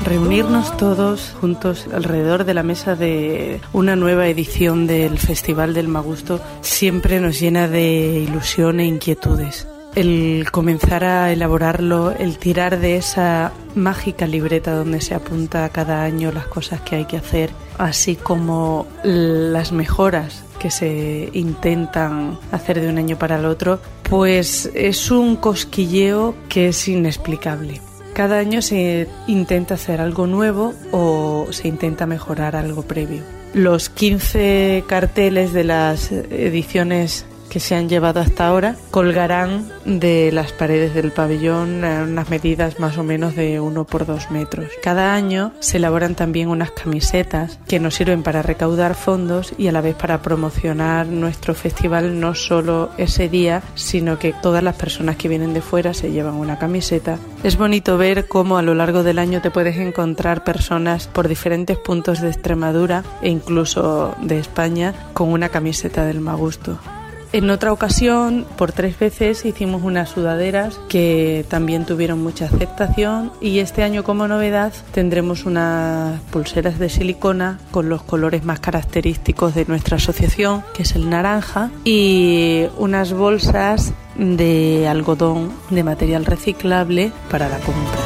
Reunirnos 0.04 0.76
todos 0.76 1.36
juntos 1.40 1.86
alrededor 1.92 2.44
de 2.44 2.54
la 2.54 2.62
mesa 2.62 2.96
de 2.96 3.60
una 3.72 3.94
nueva 3.94 4.26
edición 4.26 4.86
del 4.86 5.18
Festival 5.18 5.72
del 5.72 5.86
Magusto 5.86 6.40
siempre 6.62 7.20
nos 7.20 7.38
llena 7.38 7.68
de 7.68 8.24
ilusión 8.28 8.80
e 8.80 8.86
inquietudes. 8.86 9.68
El 9.94 10.48
comenzar 10.50 11.04
a 11.04 11.32
elaborarlo, 11.32 12.10
el 12.10 12.38
tirar 12.38 12.80
de 12.80 12.96
esa 12.96 13.52
mágica 13.74 14.26
libreta 14.26 14.72
donde 14.74 15.00
se 15.00 15.14
apunta 15.14 15.68
cada 15.68 16.02
año 16.02 16.32
las 16.32 16.46
cosas 16.46 16.80
que 16.80 16.96
hay 16.96 17.04
que 17.04 17.16
hacer, 17.16 17.50
así 17.78 18.16
como 18.16 18.86
las 19.04 19.70
mejoras 19.70 20.44
que 20.60 20.70
se 20.70 21.30
intentan 21.32 22.38
hacer 22.52 22.80
de 22.80 22.88
un 22.88 22.98
año 22.98 23.18
para 23.18 23.38
el 23.38 23.46
otro, 23.46 23.80
pues 24.08 24.70
es 24.74 25.10
un 25.10 25.34
cosquilleo 25.34 26.36
que 26.48 26.68
es 26.68 26.86
inexplicable. 26.86 27.80
Cada 28.14 28.38
año 28.38 28.60
se 28.60 29.08
intenta 29.26 29.74
hacer 29.74 30.00
algo 30.00 30.26
nuevo 30.26 30.74
o 30.92 31.46
se 31.50 31.66
intenta 31.66 32.06
mejorar 32.06 32.54
algo 32.54 32.82
previo. 32.82 33.22
Los 33.54 33.88
15 33.88 34.84
carteles 34.86 35.52
de 35.52 35.64
las 35.64 36.12
ediciones 36.12 37.24
que 37.50 37.60
se 37.60 37.74
han 37.74 37.88
llevado 37.88 38.20
hasta 38.20 38.46
ahora 38.46 38.76
colgarán 38.90 39.68
de 39.84 40.30
las 40.32 40.52
paredes 40.52 40.94
del 40.94 41.12
pabellón 41.12 41.84
a 41.84 42.04
unas 42.04 42.30
medidas 42.30 42.78
más 42.78 42.96
o 42.96 43.02
menos 43.02 43.36
de 43.36 43.60
uno 43.60 43.84
por 43.84 44.06
dos 44.06 44.30
metros. 44.30 44.68
Cada 44.82 45.14
año 45.14 45.52
se 45.60 45.76
elaboran 45.76 46.14
también 46.14 46.48
unas 46.48 46.70
camisetas 46.70 47.58
que 47.68 47.80
nos 47.80 47.96
sirven 47.96 48.22
para 48.22 48.42
recaudar 48.42 48.94
fondos 48.94 49.52
y 49.58 49.66
a 49.66 49.72
la 49.72 49.80
vez 49.80 49.96
para 49.96 50.22
promocionar 50.22 51.06
nuestro 51.08 51.54
festival 51.54 52.20
no 52.20 52.34
solo 52.34 52.90
ese 52.96 53.28
día, 53.28 53.62
sino 53.74 54.18
que 54.18 54.32
todas 54.32 54.62
las 54.62 54.76
personas 54.76 55.16
que 55.16 55.28
vienen 55.28 55.52
de 55.52 55.60
fuera 55.60 55.92
se 55.92 56.12
llevan 56.12 56.34
una 56.34 56.58
camiseta. 56.58 57.18
Es 57.42 57.58
bonito 57.58 57.98
ver 57.98 58.28
cómo 58.28 58.58
a 58.58 58.62
lo 58.62 58.74
largo 58.74 59.02
del 59.02 59.18
año 59.18 59.42
te 59.42 59.50
puedes 59.50 59.76
encontrar 59.76 60.44
personas 60.44 61.08
por 61.08 61.26
diferentes 61.26 61.76
puntos 61.78 62.20
de 62.20 62.28
Extremadura 62.28 63.02
e 63.22 63.28
incluso 63.28 64.14
de 64.22 64.38
España 64.38 64.94
con 65.12 65.30
una 65.32 65.48
camiseta 65.48 66.04
del 66.04 66.20
Magusto. 66.20 66.78
En 67.32 67.48
otra 67.48 67.72
ocasión, 67.72 68.44
por 68.56 68.72
tres 68.72 68.98
veces, 68.98 69.44
hicimos 69.44 69.82
unas 69.84 70.08
sudaderas 70.08 70.80
que 70.88 71.44
también 71.48 71.86
tuvieron 71.86 72.20
mucha 72.20 72.46
aceptación 72.46 73.30
y 73.40 73.60
este 73.60 73.84
año 73.84 74.02
como 74.02 74.26
novedad 74.26 74.72
tendremos 74.92 75.44
unas 75.44 76.20
pulseras 76.32 76.80
de 76.80 76.88
silicona 76.88 77.60
con 77.70 77.88
los 77.88 78.02
colores 78.02 78.44
más 78.44 78.58
característicos 78.58 79.54
de 79.54 79.64
nuestra 79.66 79.98
asociación, 79.98 80.64
que 80.74 80.82
es 80.82 80.96
el 80.96 81.08
naranja, 81.08 81.70
y 81.84 82.64
unas 82.78 83.12
bolsas 83.12 83.92
de 84.16 84.88
algodón 84.88 85.52
de 85.70 85.84
material 85.84 86.26
reciclable 86.26 87.12
para 87.30 87.48
la 87.48 87.58
compra. 87.58 88.00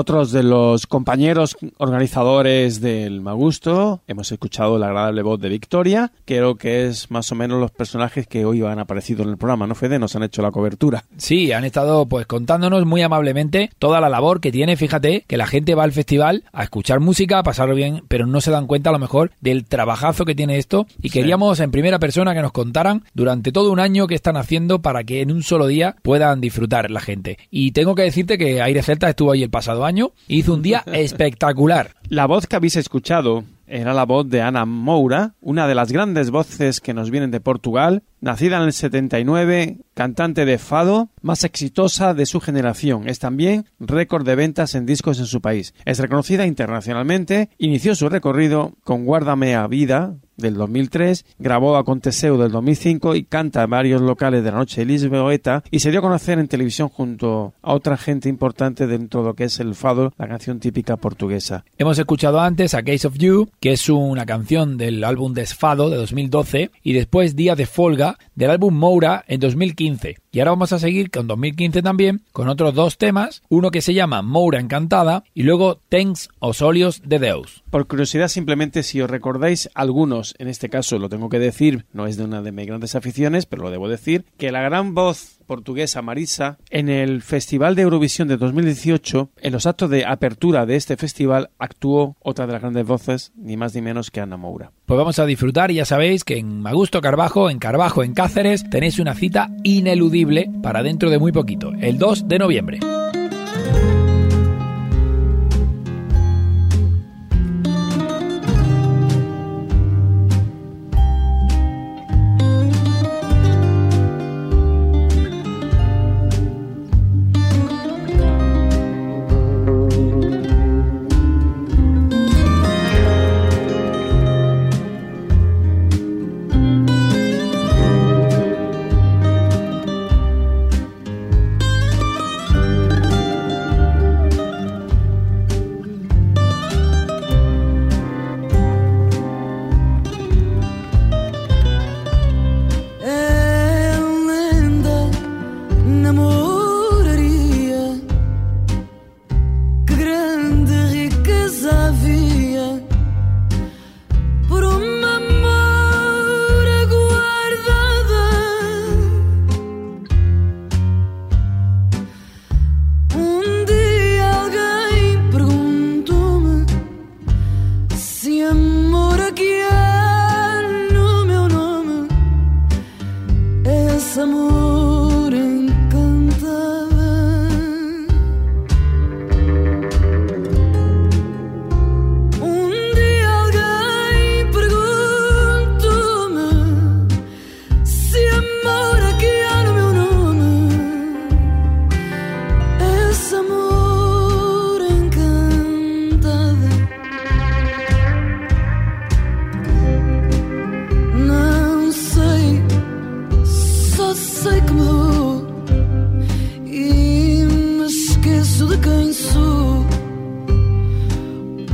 Otros 0.00 0.30
de 0.30 0.44
los 0.44 0.86
compañeros 0.86 1.56
organizadores 1.78 2.80
del 2.80 3.20
Magusto, 3.20 4.00
hemos 4.06 4.30
escuchado 4.30 4.78
la 4.78 4.86
agradable 4.86 5.22
voz 5.22 5.40
de 5.40 5.48
Victoria, 5.48 6.12
creo 6.24 6.54
que 6.54 6.86
es 6.86 7.10
más 7.10 7.32
o 7.32 7.34
menos 7.34 7.58
los 7.58 7.72
personajes 7.72 8.28
que 8.28 8.44
hoy 8.44 8.62
han 8.62 8.78
aparecido 8.78 9.24
en 9.24 9.30
el 9.30 9.36
programa, 9.36 9.66
¿no, 9.66 9.74
Fede? 9.74 9.98
Nos 9.98 10.14
han 10.14 10.22
hecho 10.22 10.40
la 10.40 10.52
cobertura. 10.52 11.02
Sí, 11.16 11.50
han 11.50 11.64
estado 11.64 12.06
pues 12.06 12.26
contándonos 12.26 12.86
muy 12.86 13.02
amablemente 13.02 13.72
toda 13.80 14.00
la 14.00 14.08
labor 14.08 14.40
que 14.40 14.52
tiene, 14.52 14.76
fíjate, 14.76 15.24
que 15.26 15.36
la 15.36 15.48
gente 15.48 15.74
va 15.74 15.82
al 15.82 15.90
festival 15.90 16.44
a 16.52 16.62
escuchar 16.62 17.00
música, 17.00 17.40
a 17.40 17.42
pasarlo 17.42 17.74
bien, 17.74 18.04
pero 18.06 18.24
no 18.24 18.40
se 18.40 18.52
dan 18.52 18.68
cuenta 18.68 18.90
a 18.90 18.92
lo 18.92 19.00
mejor 19.00 19.32
del 19.40 19.64
trabajazo 19.64 20.24
que 20.24 20.36
tiene 20.36 20.58
esto 20.58 20.86
y 21.02 21.10
queríamos 21.10 21.58
en 21.58 21.72
primera 21.72 21.98
persona 21.98 22.34
que 22.34 22.42
nos 22.42 22.52
contaran 22.52 23.02
durante 23.14 23.50
todo 23.50 23.72
un 23.72 23.80
año 23.80 24.06
qué 24.06 24.14
están 24.14 24.36
haciendo 24.36 24.80
para 24.80 25.02
que 25.02 25.22
en 25.22 25.32
un 25.32 25.42
solo 25.42 25.66
día 25.66 25.96
puedan 26.02 26.40
disfrutar 26.40 26.88
la 26.88 27.00
gente. 27.00 27.36
Y 27.50 27.72
tengo 27.72 27.96
que 27.96 28.02
decirte 28.02 28.38
que 28.38 28.62
Aire 28.62 28.84
Celta 28.84 29.08
estuvo 29.08 29.32
ahí 29.32 29.42
el 29.42 29.50
pasado 29.50 29.84
año 29.84 29.87
hizo 30.28 30.54
un 30.54 30.62
día 30.62 30.82
espectacular. 30.92 31.94
La 32.08 32.26
voz 32.26 32.46
que 32.46 32.56
habéis 32.56 32.76
escuchado 32.76 33.44
era 33.66 33.92
la 33.92 34.04
voz 34.04 34.28
de 34.28 34.40
Ana 34.40 34.64
Moura, 34.64 35.34
una 35.40 35.68
de 35.68 35.74
las 35.74 35.92
grandes 35.92 36.30
voces 36.30 36.80
que 36.80 36.94
nos 36.94 37.10
vienen 37.10 37.30
de 37.30 37.40
Portugal, 37.40 38.02
nacida 38.20 38.56
en 38.56 38.62
el 38.62 38.72
79, 38.72 39.78
cantante 39.94 40.44
de 40.44 40.58
fado, 40.58 41.10
más 41.20 41.44
exitosa 41.44 42.14
de 42.14 42.26
su 42.26 42.40
generación. 42.40 43.08
Es 43.08 43.18
también 43.18 43.66
récord 43.78 44.26
de 44.26 44.36
ventas 44.36 44.74
en 44.74 44.86
discos 44.86 45.18
en 45.18 45.26
su 45.26 45.40
país. 45.40 45.74
Es 45.84 45.98
reconocida 45.98 46.46
internacionalmente, 46.46 47.50
inició 47.58 47.94
su 47.94 48.08
recorrido 48.08 48.72
con 48.84 49.04
Guárdame 49.04 49.54
a 49.54 49.66
Vida 49.66 50.16
del 50.38 50.54
2003, 50.54 51.26
grabó 51.38 51.76
Aconteceu 51.76 52.38
del 52.38 52.50
2005 52.50 53.14
y 53.14 53.24
canta 53.24 53.64
en 53.64 53.70
varios 53.70 54.00
locales 54.00 54.42
de 54.42 54.50
la 54.50 54.58
noche 54.58 54.80
de 54.80 54.86
Lisboeta 54.86 55.62
y 55.70 55.80
se 55.80 55.90
dio 55.90 55.98
a 56.00 56.02
conocer 56.02 56.38
en 56.38 56.48
televisión 56.48 56.88
junto 56.88 57.52
a 57.60 57.74
otra 57.74 57.96
gente 57.96 58.28
importante 58.28 58.86
dentro 58.86 59.20
de 59.20 59.26
lo 59.28 59.34
que 59.34 59.44
es 59.44 59.60
el 59.60 59.74
fado, 59.74 60.12
la 60.16 60.28
canción 60.28 60.60
típica 60.60 60.96
portuguesa. 60.96 61.64
Hemos 61.76 61.98
escuchado 61.98 62.40
antes 62.40 62.74
A 62.74 62.82
Case 62.82 63.06
of 63.06 63.18
You, 63.18 63.48
que 63.60 63.72
es 63.72 63.88
una 63.88 64.24
canción 64.24 64.78
del 64.78 65.04
álbum 65.04 65.34
Desfado 65.34 65.90
de 65.90 65.96
2012, 65.96 66.70
y 66.82 66.92
después 66.92 67.36
Día 67.36 67.54
de 67.54 67.66
Folga 67.66 68.18
del 68.34 68.50
álbum 68.50 68.74
Moura 68.74 69.24
en 69.26 69.40
2015. 69.40 70.16
Y 70.38 70.40
ahora 70.40 70.52
vamos 70.52 70.72
a 70.72 70.78
seguir 70.78 71.10
con 71.10 71.26
2015 71.26 71.82
también, 71.82 72.22
con 72.30 72.48
otros 72.48 72.72
dos 72.72 72.96
temas, 72.96 73.42
uno 73.48 73.72
que 73.72 73.82
se 73.82 73.92
llama 73.92 74.22
Moura 74.22 74.60
Encantada 74.60 75.24
y 75.34 75.42
luego 75.42 75.80
Tens 75.88 76.28
os 76.38 76.62
Óleos 76.62 77.02
de 77.04 77.18
Deus. 77.18 77.64
Por 77.70 77.88
curiosidad, 77.88 78.28
simplemente 78.28 78.84
si 78.84 79.00
os 79.00 79.10
recordáis 79.10 79.68
algunos, 79.74 80.36
en 80.38 80.46
este 80.46 80.68
caso 80.68 81.00
lo 81.00 81.08
tengo 81.08 81.28
que 81.28 81.40
decir, 81.40 81.86
no 81.92 82.06
es 82.06 82.16
de 82.16 82.22
una 82.22 82.40
de 82.40 82.52
mis 82.52 82.68
grandes 82.68 82.94
aficiones, 82.94 83.46
pero 83.46 83.64
lo 83.64 83.72
debo 83.72 83.88
decir, 83.88 84.26
que 84.36 84.52
la 84.52 84.62
gran 84.62 84.94
voz 84.94 85.37
portuguesa 85.48 86.02
Marisa, 86.02 86.58
en 86.70 86.88
el 86.88 87.22
Festival 87.22 87.74
de 87.74 87.82
Eurovisión 87.82 88.28
de 88.28 88.36
2018, 88.36 89.30
en 89.38 89.52
los 89.52 89.66
actos 89.66 89.90
de 89.90 90.06
apertura 90.06 90.66
de 90.66 90.76
este 90.76 90.96
festival, 90.96 91.50
actuó 91.58 92.16
otra 92.20 92.46
de 92.46 92.52
las 92.52 92.60
grandes 92.60 92.86
voces, 92.86 93.32
ni 93.34 93.56
más 93.56 93.74
ni 93.74 93.82
menos 93.82 94.12
que 94.12 94.20
Ana 94.20 94.36
Moura. 94.36 94.70
Pues 94.86 94.98
vamos 94.98 95.18
a 95.18 95.26
disfrutar 95.26 95.72
y 95.72 95.74
ya 95.74 95.84
sabéis 95.84 96.22
que 96.22 96.38
en 96.38 96.60
Magusto 96.60 97.00
Carbajo, 97.00 97.50
en 97.50 97.58
Carbajo, 97.58 98.04
en 98.04 98.14
Cáceres, 98.14 98.68
tenéis 98.70 99.00
una 99.00 99.14
cita 99.14 99.50
ineludible 99.64 100.50
para 100.62 100.84
dentro 100.84 101.10
de 101.10 101.18
muy 101.18 101.32
poquito, 101.32 101.72
el 101.80 101.98
2 101.98 102.28
de 102.28 102.38
noviembre. 102.38 102.80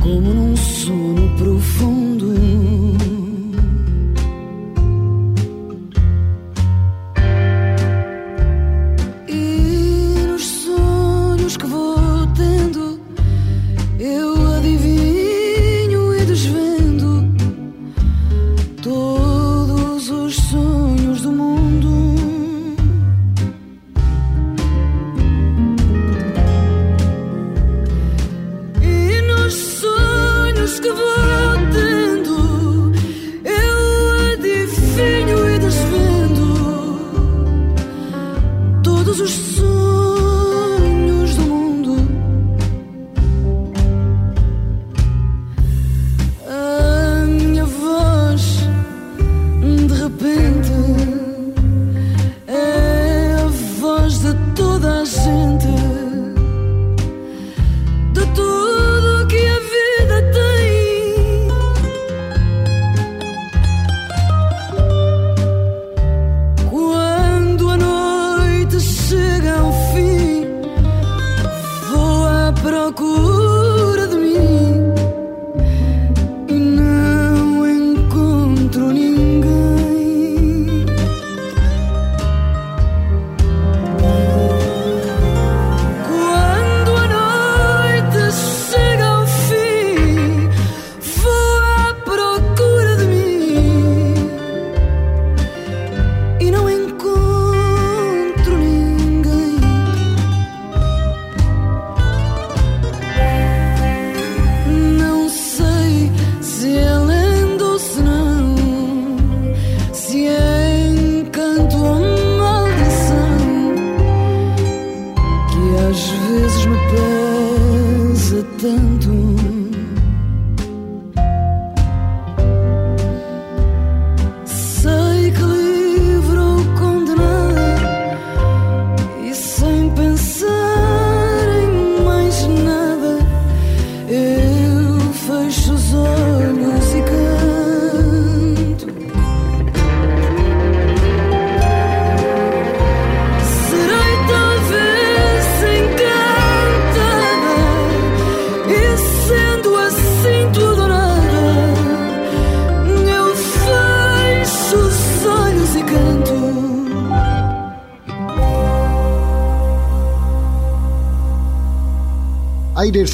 Como 0.05 0.21
num 0.21 0.55
sono 0.55 1.35
profundo. 1.35 2.14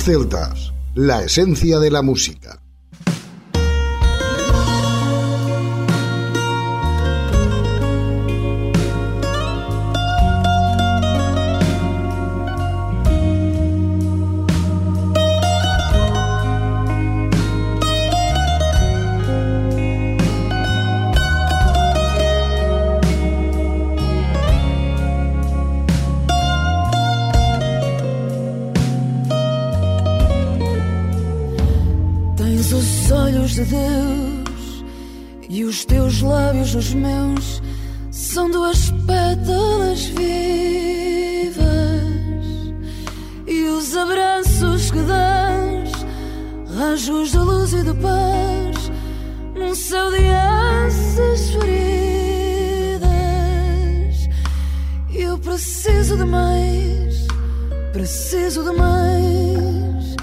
Celtas, 0.03 0.73
la 0.95 1.23
esencia 1.23 1.77
de 1.77 1.91
la 1.91 2.01
música. 2.01 2.50
Preciso 55.61 56.17
de 56.17 56.25
mais, 56.25 57.27
preciso 57.93 58.63
de 58.63 58.71
mais 58.71 60.15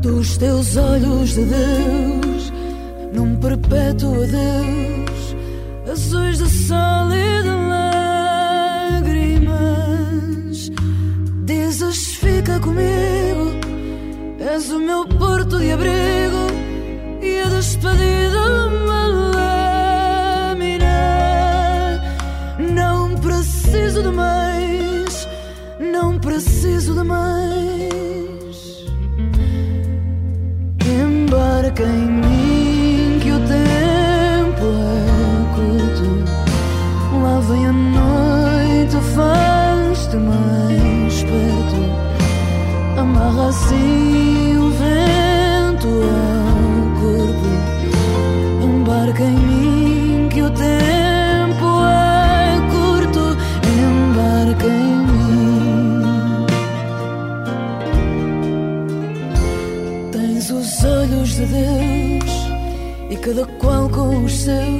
dos 0.00 0.38
teus 0.38 0.76
olhos 0.76 1.30
de 1.30 1.44
Deus, 1.46 2.52
num 3.12 3.34
perpétuo 3.40 4.22
adeus, 4.22 5.34
azuis 5.90 6.38
de 6.38 6.48
sol 6.48 7.10
e 7.12 7.42
de 7.42 7.48
lágrimas. 9.00 10.70
Dizes 11.44 12.14
fica 12.14 12.60
comigo, 12.60 13.58
és 14.38 14.70
o 14.70 14.78
meu 14.78 15.08
porto 15.08 15.58
de 15.58 15.72
abrigo 15.72 16.46
e 17.20 17.40
a 17.40 17.48
despedida 17.48 18.87
preciso 26.38 26.94
de 26.94 27.02
mais. 27.02 28.86
Embarca 30.86 31.82
em 31.82 32.07
cada 63.28 63.44
qual 63.58 63.90
com 63.90 64.24
os 64.24 64.32
seus 64.32 64.77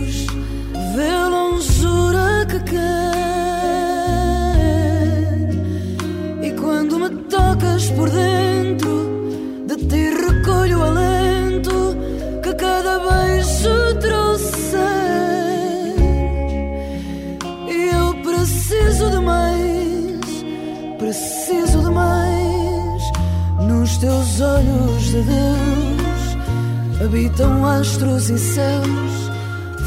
habitam 27.08 27.64
astros 27.64 28.28
e 28.28 28.38
céus, 28.38 29.30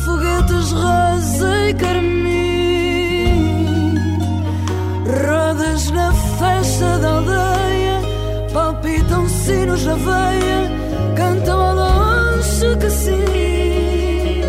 foguetes 0.03 0.72
rosa 0.72 1.69
e 1.69 1.74
carmim. 1.76 2.26
Rodas 5.05 5.91
na 5.91 6.11
festa 6.13 6.97
da 6.97 7.09
aldeia, 7.17 8.01
palpitam 8.51 9.30
sinos 9.30 9.86
na 9.86 9.93
veia, 9.93 10.72
cantam 11.15 11.61
ao 11.61 11.76
longe 11.76 12.76
que 12.80 12.89
sim. 12.89 14.41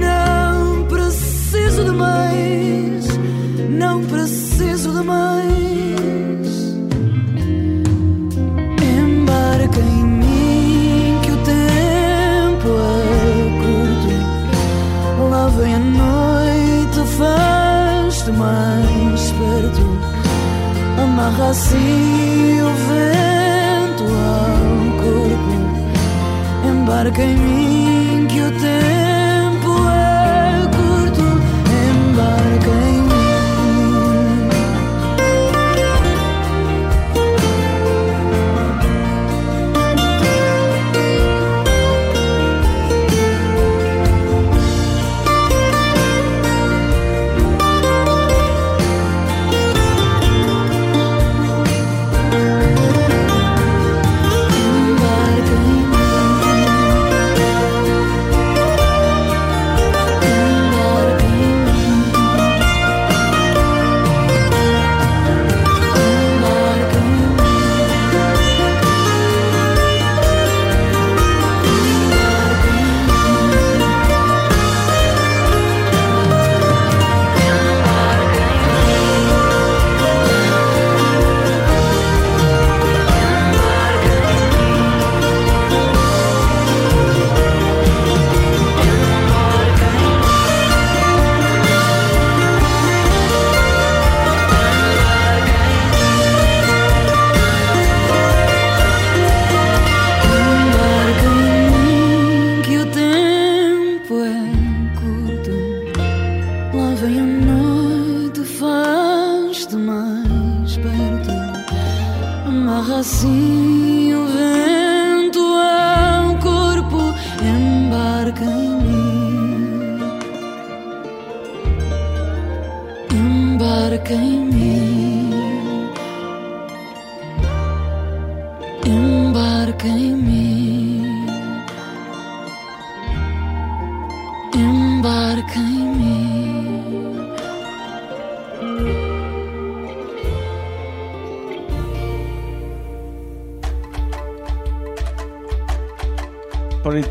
Não 0.00 0.86
preciso 0.86 1.84
de 1.84 1.90
mais, 1.90 3.08
não 3.70 4.04
preciso 4.04 4.92
de 4.92 5.02
mais. 5.02 6.23
Amarra 21.14 21.50
assim 21.50 22.60
o 22.60 22.70
vento 22.88 24.02
ao 24.02 24.66
corpo. 25.00 25.54
Embarca 26.68 27.22
em 27.22 27.36
mim 27.36 27.63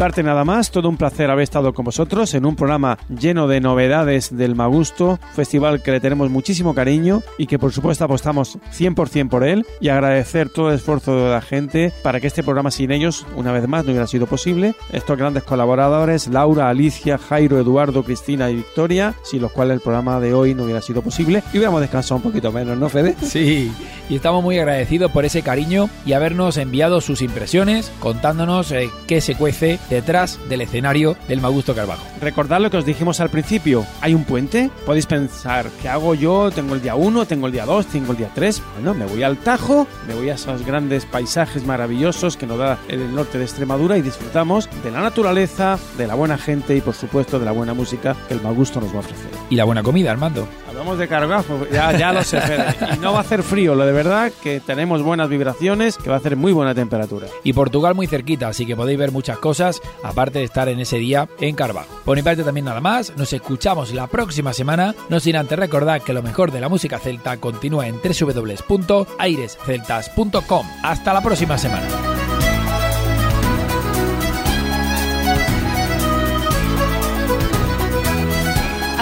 parte 0.03 0.21
nada 0.21 0.43
más, 0.43 0.69
todo 0.69 0.89
un 0.89 0.97
placer 0.97 1.31
haber 1.31 1.43
estado 1.43 1.73
con 1.73 1.85
vosotros 1.85 2.33
en 2.33 2.45
un 2.45 2.57
programa 2.57 2.97
lleno 3.07 3.47
de 3.47 3.61
novedades 3.61 4.35
del 4.35 4.53
Magusto, 4.53 5.17
festival 5.33 5.81
que 5.81 5.91
le 5.91 6.01
tenemos 6.01 6.29
muchísimo 6.29 6.75
cariño 6.75 7.21
y 7.37 7.47
que 7.47 7.57
por 7.57 7.71
supuesto 7.71 8.03
apostamos 8.03 8.57
100% 8.77 9.29
por 9.29 9.45
él 9.45 9.65
y 9.79 9.87
agradecer 9.87 10.49
todo 10.49 10.67
el 10.67 10.75
esfuerzo 10.75 11.15
de 11.15 11.31
la 11.31 11.39
gente 11.39 11.93
para 12.03 12.19
que 12.19 12.27
este 12.27 12.43
programa 12.43 12.69
sin 12.69 12.91
ellos, 12.91 13.25
una 13.37 13.53
vez 13.53 13.65
más, 13.65 13.85
no 13.85 13.91
hubiera 13.91 14.05
sido 14.05 14.25
posible. 14.25 14.75
Estos 14.91 15.17
grandes 15.17 15.43
colaboradores, 15.43 16.27
Laura, 16.27 16.67
Alicia, 16.67 17.17
Jairo, 17.17 17.57
Eduardo, 17.57 18.03
Cristina 18.03 18.49
y 18.49 18.57
Victoria, 18.57 19.13
sin 19.23 19.41
los 19.41 19.53
cuales 19.53 19.75
el 19.75 19.81
programa 19.81 20.19
de 20.19 20.33
hoy 20.33 20.53
no 20.53 20.65
hubiera 20.65 20.81
sido 20.81 21.01
posible 21.01 21.43
y 21.53 21.59
hubiéramos 21.59 21.79
descansado 21.79 22.17
un 22.17 22.23
poquito 22.23 22.51
menos, 22.51 22.77
¿no, 22.77 22.89
Fede? 22.89 23.15
Sí, 23.23 23.71
y 24.09 24.15
estamos 24.17 24.43
muy 24.43 24.59
agradecidos 24.59 25.11
por 25.11 25.23
ese 25.23 25.43
cariño 25.43 25.89
y 26.05 26.11
habernos 26.11 26.57
enviado 26.57 26.99
sus 26.99 27.21
impresiones 27.21 27.89
contándonos 28.01 28.69
eh, 28.73 28.89
qué 29.07 29.21
se 29.21 29.35
cuece 29.35 29.79
detrás 29.93 30.39
del 30.49 30.61
escenario 30.61 31.15
del 31.27 31.41
Magusto 31.41 31.73
Carbajo. 31.75 32.05
Recordad 32.21 32.61
lo 32.61 32.69
que 32.69 32.77
os 32.77 32.85
dijimos 32.85 33.19
al 33.19 33.29
principio, 33.29 33.85
¿hay 34.01 34.13
un 34.13 34.23
puente? 34.23 34.69
Podéis 34.85 35.05
pensar, 35.05 35.69
¿qué 35.81 35.89
hago 35.89 36.15
yo? 36.15 36.51
Tengo 36.51 36.75
el 36.75 36.81
día 36.81 36.95
1, 36.95 37.25
tengo 37.25 37.47
el 37.47 37.53
día 37.53 37.65
2, 37.65 37.85
tengo 37.87 38.11
el 38.11 38.17
día 38.17 38.31
3. 38.33 38.61
Bueno, 38.75 38.93
me 38.93 39.05
voy 39.05 39.23
al 39.23 39.37
Tajo, 39.37 39.87
me 40.07 40.13
voy 40.13 40.29
a 40.29 40.35
esos 40.35 40.65
grandes 40.65 41.05
paisajes 41.05 41.65
maravillosos 41.65 42.37
que 42.37 42.47
nos 42.47 42.57
da 42.57 42.77
el 42.87 43.13
norte 43.13 43.37
de 43.37 43.45
Extremadura 43.45 43.97
y 43.97 44.01
disfrutamos 44.01 44.69
de 44.83 44.91
la 44.91 45.01
naturaleza, 45.01 45.77
de 45.97 46.07
la 46.07 46.15
buena 46.15 46.37
gente 46.37 46.75
y 46.75 46.81
por 46.81 46.93
supuesto 46.93 47.39
de 47.39 47.45
la 47.45 47.51
buena 47.51 47.73
música 47.73 48.15
que 48.27 48.33
el 48.33 48.41
Magusto 48.41 48.79
nos 48.79 48.91
va 48.91 48.97
a 48.97 48.99
ofrecer. 48.99 49.31
Y 49.49 49.55
la 49.55 49.65
buena 49.65 49.83
comida, 49.83 50.11
Armando. 50.11 50.47
Hablamos 50.73 50.97
de 50.97 51.07
cargazo, 51.07 51.67
ya, 51.71 51.95
ya 51.95 52.11
lo 52.11 52.23
sé, 52.23 52.41
Fede. 52.41 52.75
Y 52.95 52.97
no 52.97 53.13
va 53.13 53.19
a 53.19 53.21
hacer 53.21 53.43
frío, 53.43 53.75
lo 53.75 53.85
de 53.85 53.91
verdad 53.91 54.31
que 54.41 54.59
tenemos 54.59 55.03
buenas 55.03 55.29
vibraciones, 55.29 55.97
que 55.97 56.09
va 56.09 56.15
a 56.15 56.17
hacer 56.17 56.35
muy 56.35 56.51
buena 56.51 56.73
temperatura. 56.73 57.27
Y 57.43 57.53
Portugal 57.53 57.93
muy 57.93 58.07
cerquita, 58.07 58.47
así 58.47 58.65
que 58.65 58.75
podéis 58.75 58.97
ver 58.97 59.11
muchas 59.11 59.37
cosas, 59.37 59.79
aparte 60.03 60.39
de 60.39 60.45
estar 60.45 60.67
en 60.69 60.79
ese 60.79 60.97
día 60.97 61.29
en 61.39 61.53
Carbajo. 61.55 62.01
Por 62.03 62.17
mi 62.17 62.23
parte 62.23 62.43
también 62.43 62.65
nada 62.65 62.81
más, 62.81 63.15
nos 63.15 63.33
escuchamos 63.33 63.93
la 63.93 64.07
próxima 64.07 64.51
semana, 64.51 64.95
no 65.09 65.19
sin 65.19 65.35
antes 65.35 65.59
recordar 65.59 66.01
que 66.01 66.13
lo 66.13 66.23
mejor 66.23 66.51
de 66.51 66.61
la 66.61 66.69
música 66.69 66.97
celta 66.97 67.37
continúa 67.37 67.87
en 67.87 67.99
www.airesceltas.com. 68.01 70.65
Hasta 70.81 71.13
la 71.13 71.21
próxima 71.21 71.59
semana. 71.59 72.22